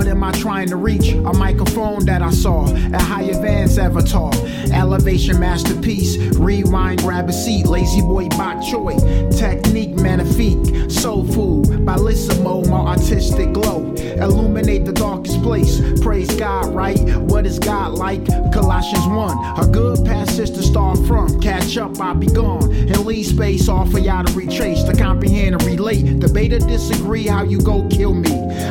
what 0.00 0.08
am 0.08 0.24
I 0.24 0.32
trying 0.32 0.66
to 0.70 0.76
reach? 0.76 1.10
A 1.12 1.32
microphone 1.34 2.06
that 2.06 2.22
I 2.22 2.30
saw, 2.30 2.64
a 2.64 3.02
high 3.02 3.24
advance 3.24 3.76
avatar. 3.76 4.32
Elevation 4.72 5.38
masterpiece. 5.38 6.16
Rewind, 6.38 7.02
grab 7.02 7.28
a 7.28 7.34
seat. 7.34 7.66
Lazy 7.66 8.00
boy 8.00 8.26
bok 8.30 8.64
choy. 8.64 8.96
Technique 9.38 9.90
magnifique. 9.96 10.90
Soul 10.90 11.26
food. 11.26 11.66
Bellissimo, 11.84 12.66
my 12.70 12.92
artistic 12.92 13.52
glow. 13.52 13.92
Illuminate 13.94 14.86
the 14.86 14.92
darkest 14.92 15.42
place. 15.42 15.82
Praise 16.00 16.34
God, 16.34 16.74
right? 16.74 16.98
What 17.18 17.44
is 17.44 17.58
God 17.58 17.92
like? 17.92 18.24
Colossians 18.54 19.06
1. 19.06 19.60
A 19.62 19.70
good 19.70 20.02
passage 20.06 20.50
to 20.52 20.62
start 20.62 20.98
from. 21.06 21.42
Catch 21.42 21.76
up, 21.76 22.00
I'll 22.00 22.14
be 22.14 22.26
gone. 22.26 22.72
And 22.72 23.04
leave 23.04 23.26
space 23.26 23.68
off 23.68 23.90
for 23.90 23.98
y'all 23.98 24.24
to 24.24 24.32
retrace, 24.32 24.82
to 24.84 24.96
comprehend 24.96 25.56
and 25.56 25.62
relate. 25.64 26.20
Debate 26.20 26.54
or 26.54 26.58
disagree, 26.60 27.26
how 27.26 27.44
you 27.44 27.60
go 27.60 27.86
kill 27.88 28.14
me. 28.14 28.30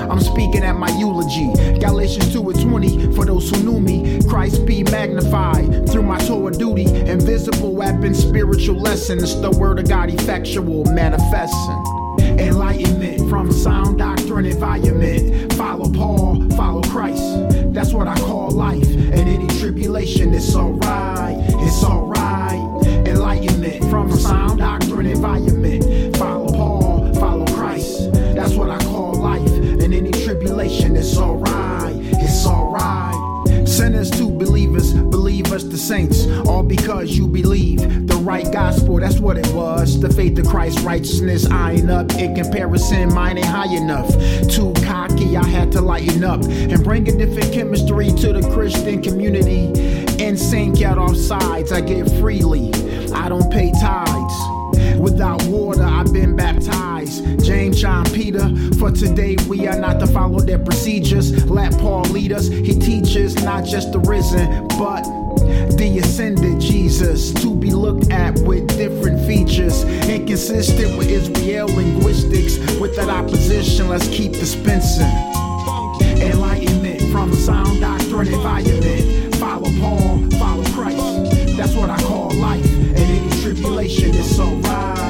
I'm 0.10 0.20
speaking 0.20 0.64
at 0.64 0.76
my 0.76 0.90
eulogy. 0.98 1.19
Galatians 1.26 2.32
2 2.34 2.50
and 2.50 2.62
20. 2.62 3.14
For 3.14 3.26
those 3.26 3.50
who 3.50 3.62
knew 3.64 3.80
me, 3.80 4.22
Christ 4.28 4.66
be 4.66 4.84
magnified 4.84 5.90
through 5.90 6.04
my 6.04 6.18
Torah 6.20 6.52
duty. 6.52 6.86
Invisible 6.86 7.74
weapon, 7.74 8.14
spiritual 8.14 8.78
lessons. 8.78 9.40
The 9.42 9.52
word 9.52 9.80
of 9.80 9.90
God 9.90 10.10
effectual, 10.10 10.86
manifesting. 10.86 11.84
Enlightenment 12.20 13.30
from 13.30 13.52
sound 13.52 13.98
doctrine 13.98 14.46
environment. 14.46 15.54
Follow 15.54 15.92
Paul, 15.92 16.50
follow 16.52 16.82
Christ. 16.84 17.22
That's 17.74 17.94
what 17.94 18.08
I 18.08 18.18
call 18.20 18.52
life. 18.52 18.88
And 18.88 19.14
any 19.14 19.48
tribulation, 19.60 20.34
it's 20.34 20.56
alright. 20.56 21.38
It's 21.40 21.84
alright. 21.84 22.86
Enlightenment 23.08 23.90
from 23.90 24.12
sound 24.12 24.60
doctrine 24.60 25.06
environment. 25.06 26.09
And 29.82 29.94
any 29.94 30.12
tribulation, 30.12 30.96
it's 30.96 31.18
alright. 31.18 31.96
It's 31.96 32.46
alright. 32.46 33.68
Sinners 33.68 34.12
to 34.12 34.30
believers, 34.30 34.94
believers 34.94 35.68
to 35.70 35.78
saints, 35.78 36.28
all 36.48 36.64
because 36.64 37.18
you 37.18 37.28
believe 37.28 38.08
the 38.08 38.16
right 38.16 38.52
gospel. 38.52 39.00
That's 39.00 39.20
what 39.20 39.38
it 39.38 39.48
was. 39.54 40.00
The 40.00 40.12
faith 40.12 40.38
of 40.40 40.48
Christ, 40.48 40.80
righteousness, 40.82 41.50
eyeing 41.50 41.90
up. 41.90 42.12
In 42.14 42.36
comparison, 42.36 43.14
mine 43.14 43.38
ain't 43.38 43.48
high 43.48 43.74
enough. 43.74 44.10
Too 44.50 44.74
cocky, 44.86 45.38
I 45.38 45.46
had 45.46 45.72
to 45.74 45.82
lighten 45.82 46.24
up 46.24 46.44
and 46.44 46.84
bring 46.84 47.08
a 47.08 47.18
different 47.18 47.54
chemistry 47.54 48.12
to 48.12 48.34
the 48.34 48.50
Christian 48.54 49.02
community. 49.02 49.68
In 50.24 50.36
sync, 50.36 50.82
out 50.82 50.98
off 50.98 51.16
sides, 51.16 51.72
I 51.72 51.82
give 51.82 52.08
freely. 52.20 52.74
I 53.14 53.30
don't 53.30 53.50
pay 53.52 53.72
tithes. 53.80 55.00
Without 55.00 55.42
water, 55.44 55.84
I've 55.84 56.12
been 56.12 56.36
baptized. 56.36 56.89
James, 57.44 57.82
John, 57.82 58.06
Peter. 58.06 58.48
For 58.78 58.92
today, 58.92 59.36
we 59.48 59.68
are 59.68 59.80
not 59.80 60.00
to 60.00 60.08
follow 60.08 60.40
their 60.40 60.60
procedures. 60.60 61.46
Let 61.50 61.74
Paul 61.80 62.04
lead 62.04 62.32
us. 62.32 62.48
He 62.48 62.78
teaches 62.80 63.36
not 63.44 63.66
just 63.66 63.92
the 63.92 64.00
risen, 64.00 64.68
but 64.78 65.04
the 65.78 66.00
ascended 66.04 66.62
Jesus 66.62 67.34
to 67.42 67.56
be 67.56 67.72
looked 67.72 68.12
at 68.12 68.38
with 68.40 68.68
different 68.78 69.26
features. 69.26 69.84
Inconsistent 70.08 70.98
with 70.98 71.10
Israel 71.10 71.68
linguistics. 71.68 72.58
With 72.80 72.96
that 72.98 73.10
opposition, 73.10 73.90
let's 73.90 74.08
keep 74.10 74.34
dispensing. 74.34 75.12
Enlightenment 76.22 77.02
from 77.12 77.34
sound 77.34 77.82
doctrine 77.82 78.28
environment. 78.28 79.36
Follow 79.36 79.72
Paul, 79.80 80.30
follow 80.38 80.64
Christ. 80.76 81.58
That's 81.58 81.74
what 81.76 81.90
I 81.90 81.98
call 82.04 82.32
life. 82.36 82.66
And 82.66 82.98
any 82.98 83.42
tribulation, 83.42 84.14
it's 84.14 84.40
alright. 84.40 85.09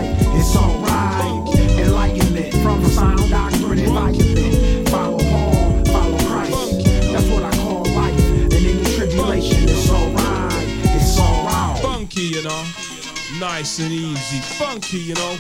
Nice 13.59 13.79
and 13.79 13.91
easy. 13.91 14.39
Funky, 14.55 14.99
you 14.99 15.15
know. 15.15 15.35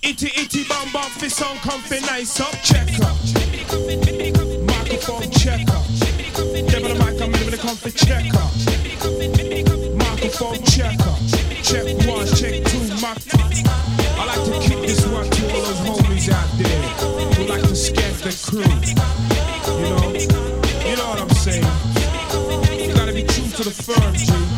Itty 0.00 0.32
itty 0.34 0.64
bum 0.64 0.88
bum 0.94 1.10
fi 1.20 1.28
sound 1.28 1.58
comfy 1.60 2.00
nice 2.06 2.40
up 2.40 2.56
check 2.64 2.88
up. 3.04 3.14
Microphone 4.64 5.30
check 5.30 5.68
up. 5.68 5.84
Devil 6.72 6.88
the 6.88 7.04
mic 7.04 7.20
I'm 7.20 7.34
in 7.34 7.50
the 7.50 7.58
comfy 7.60 7.90
check 7.90 8.32
up. 8.32 8.48
Microphone 9.92 10.64
check 10.64 10.98
up. 11.04 11.20
Check 11.60 11.84
one, 12.08 12.26
check 12.32 12.64
two, 12.64 12.80
mic. 12.96 13.20
I 14.16 14.24
like 14.24 14.42
to 14.48 14.52
kick 14.66 14.80
this 14.88 15.04
one 15.06 15.28
to 15.28 15.52
all 15.52 15.60
those 15.60 15.80
homies 15.84 16.32
out 16.32 16.48
there 16.56 16.82
who 17.36 17.44
like 17.44 17.60
to 17.60 17.76
scan 17.76 18.10
the 18.24 18.32
crew. 18.48 18.64
You 19.76 19.90
know, 19.92 20.88
you 20.88 20.96
know 20.96 21.08
what 21.10 21.20
I'm 21.20 21.28
saying. 21.28 21.66
You 22.80 22.94
gotta 22.94 23.12
be 23.12 23.24
true 23.24 23.48
to 23.48 23.64
the 23.64 23.70
firm, 23.70 24.14
G. 24.14 24.57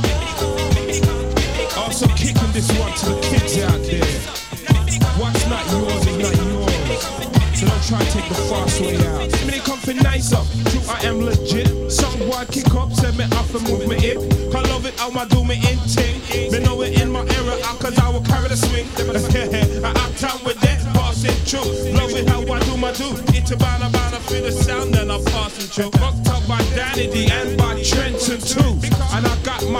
Also 2.00 2.16
kicking 2.16 2.52
this 2.52 2.72
one 2.80 2.90
to 2.96 3.12
the 3.12 3.20
kids 3.20 3.60
out 3.60 3.76
there. 3.84 4.00
What's 5.20 5.44
not 5.52 5.60
yours 5.68 6.06
is 6.08 6.16
not 6.16 6.32
yours. 6.32 7.02
So 7.52 7.66
don't 7.66 7.84
try 7.84 8.00
to 8.00 8.10
take 8.10 8.28
the 8.30 8.40
fast 8.48 8.80
way 8.80 8.96
out. 9.04 9.28
Me 9.44 9.52
they 9.52 9.58
come 9.60 9.76
for 9.76 9.92
nice 9.92 10.32
up. 10.32 10.46
True, 10.72 10.80
I 10.88 11.04
am 11.04 11.20
legit. 11.20 11.92
Some 11.92 12.18
boy 12.20 12.46
kick 12.48 12.72
up, 12.72 12.90
set 12.94 13.14
me 13.18 13.24
off 13.36 13.54
and 13.54 13.68
move 13.68 13.86
me 13.86 14.00
hip. 14.00 14.16
I 14.16 14.62
love 14.72 14.86
it 14.86 14.98
how 14.98 15.12
I 15.12 15.26
do 15.26 15.44
me 15.44 15.56
in 15.60 15.76
ting. 15.92 16.24
Me 16.50 16.58
know 16.64 16.80
it 16.80 16.98
in 16.98 17.12
my 17.12 17.20
era, 17.20 17.60
cause 17.76 17.98
I 17.98 18.08
will 18.08 18.24
carry 18.24 18.48
the 18.48 18.56
swing. 18.56 18.88
I 19.84 19.92
act 20.00 20.24
out 20.24 20.42
with 20.42 20.58
that, 20.62 20.80
passing 20.96 21.36
true. 21.44 21.68
Love 21.92 22.16
it 22.16 22.26
how 22.26 22.40
I 22.40 22.60
do 22.60 22.78
my 22.78 22.92
do. 22.92 23.12
It's 23.36 23.50
a 23.50 23.58
banner, 23.58 23.90
banner, 23.90 24.20
feel 24.24 24.44
the 24.44 24.52
sound, 24.52 24.96
and 24.96 25.12
I'm 25.12 25.22
passing 25.26 25.68
through. 25.68 26.00
Rocked 26.00 26.26
up 26.28 26.48
by 26.48 26.64
Danny 26.72 27.12
D 27.12 27.28
and 27.30 27.58
by. 27.58 27.70
And 27.72 28.16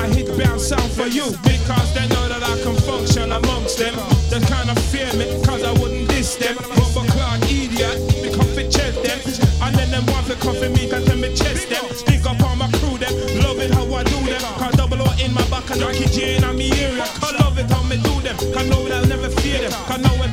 I 0.01 0.09
hit 0.09 0.33
bound 0.39 0.61
sound 0.61 0.91
for 0.93 1.07
you. 1.07 1.29
Because 1.45 1.93
they 1.93 2.09
know 2.09 2.25
that 2.33 2.41
I 2.41 2.57
can 2.65 2.75
function 2.89 3.33
amongst 3.33 3.77
them. 3.77 3.93
They 4.33 4.41
kind 4.49 4.71
of 4.73 4.79
fear 4.89 5.13
me, 5.13 5.29
cause 5.45 5.63
I 5.63 5.73
wouldn't 5.77 6.09
diss 6.09 6.37
them. 6.37 6.57
Rubber 6.57 7.05
clock 7.13 7.45
idiot, 7.45 8.01
me 8.25 8.33
comfy 8.33 8.65
chest 8.73 8.97
them. 9.05 9.21
And 9.61 9.77
then 9.77 9.91
them 9.91 10.07
want 10.07 10.27
to 10.29 10.37
comfy 10.41 10.69
me, 10.73 10.89
cause 10.89 11.05
them 11.05 11.21
me 11.21 11.29
chest 11.37 11.69
them. 11.69 11.85
Speak 11.93 12.25
up 12.25 12.41
on 12.41 12.57
my 12.59 12.69
crew 12.81 12.97
them, 12.97 13.13
love 13.45 13.61
it 13.61 13.75
how 13.77 13.85
I 13.93 14.03
do 14.05 14.19
them. 14.25 14.41
Cause 14.57 14.73
double 14.81 15.03
O 15.05 15.13
in 15.21 15.35
my 15.35 15.45
back 15.53 15.69
and 15.69 15.81
Jackie 15.81 16.09
J 16.09 16.37
in 16.37 16.43
my 16.49 16.57
area. 16.57 17.05
Cause 17.21 17.37
love 17.37 17.59
it 17.59 17.69
how 17.69 17.83
me 17.85 18.01
do 18.01 18.15
them. 18.25 18.37
Cause 18.57 18.69
know 18.73 18.81
that 18.89 19.05
I'll 19.05 19.07
never 19.07 19.29
fear 19.29 19.61
them. 19.61 19.73
Cause 19.85 20.01
know 20.01 20.17
when 20.17 20.33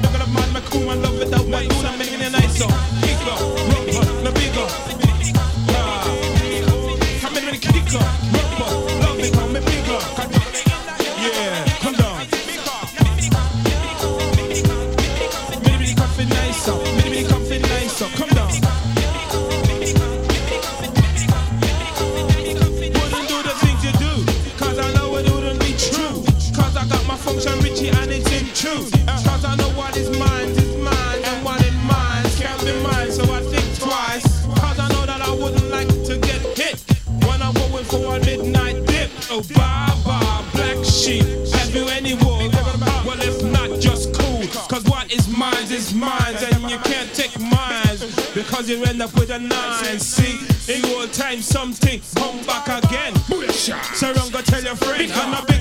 Because 48.67 48.81
you 48.81 48.85
end 48.85 49.01
up 49.01 49.13
with 49.13 49.29
a 49.29 49.39
nine. 49.39 49.97
See, 49.97 50.73
in 50.73 50.83
old 50.93 51.13
time, 51.13 51.41
something 51.41 52.01
come 52.15 52.43
back 52.45 52.67
again. 52.83 53.15
So 53.95 54.11
run 54.11 54.29
go 54.29 54.41
tell 54.41 54.61
your 54.61 54.75
friend, 54.75 55.09
I'm 55.13 55.41
a 55.41 55.45
big 55.47 55.56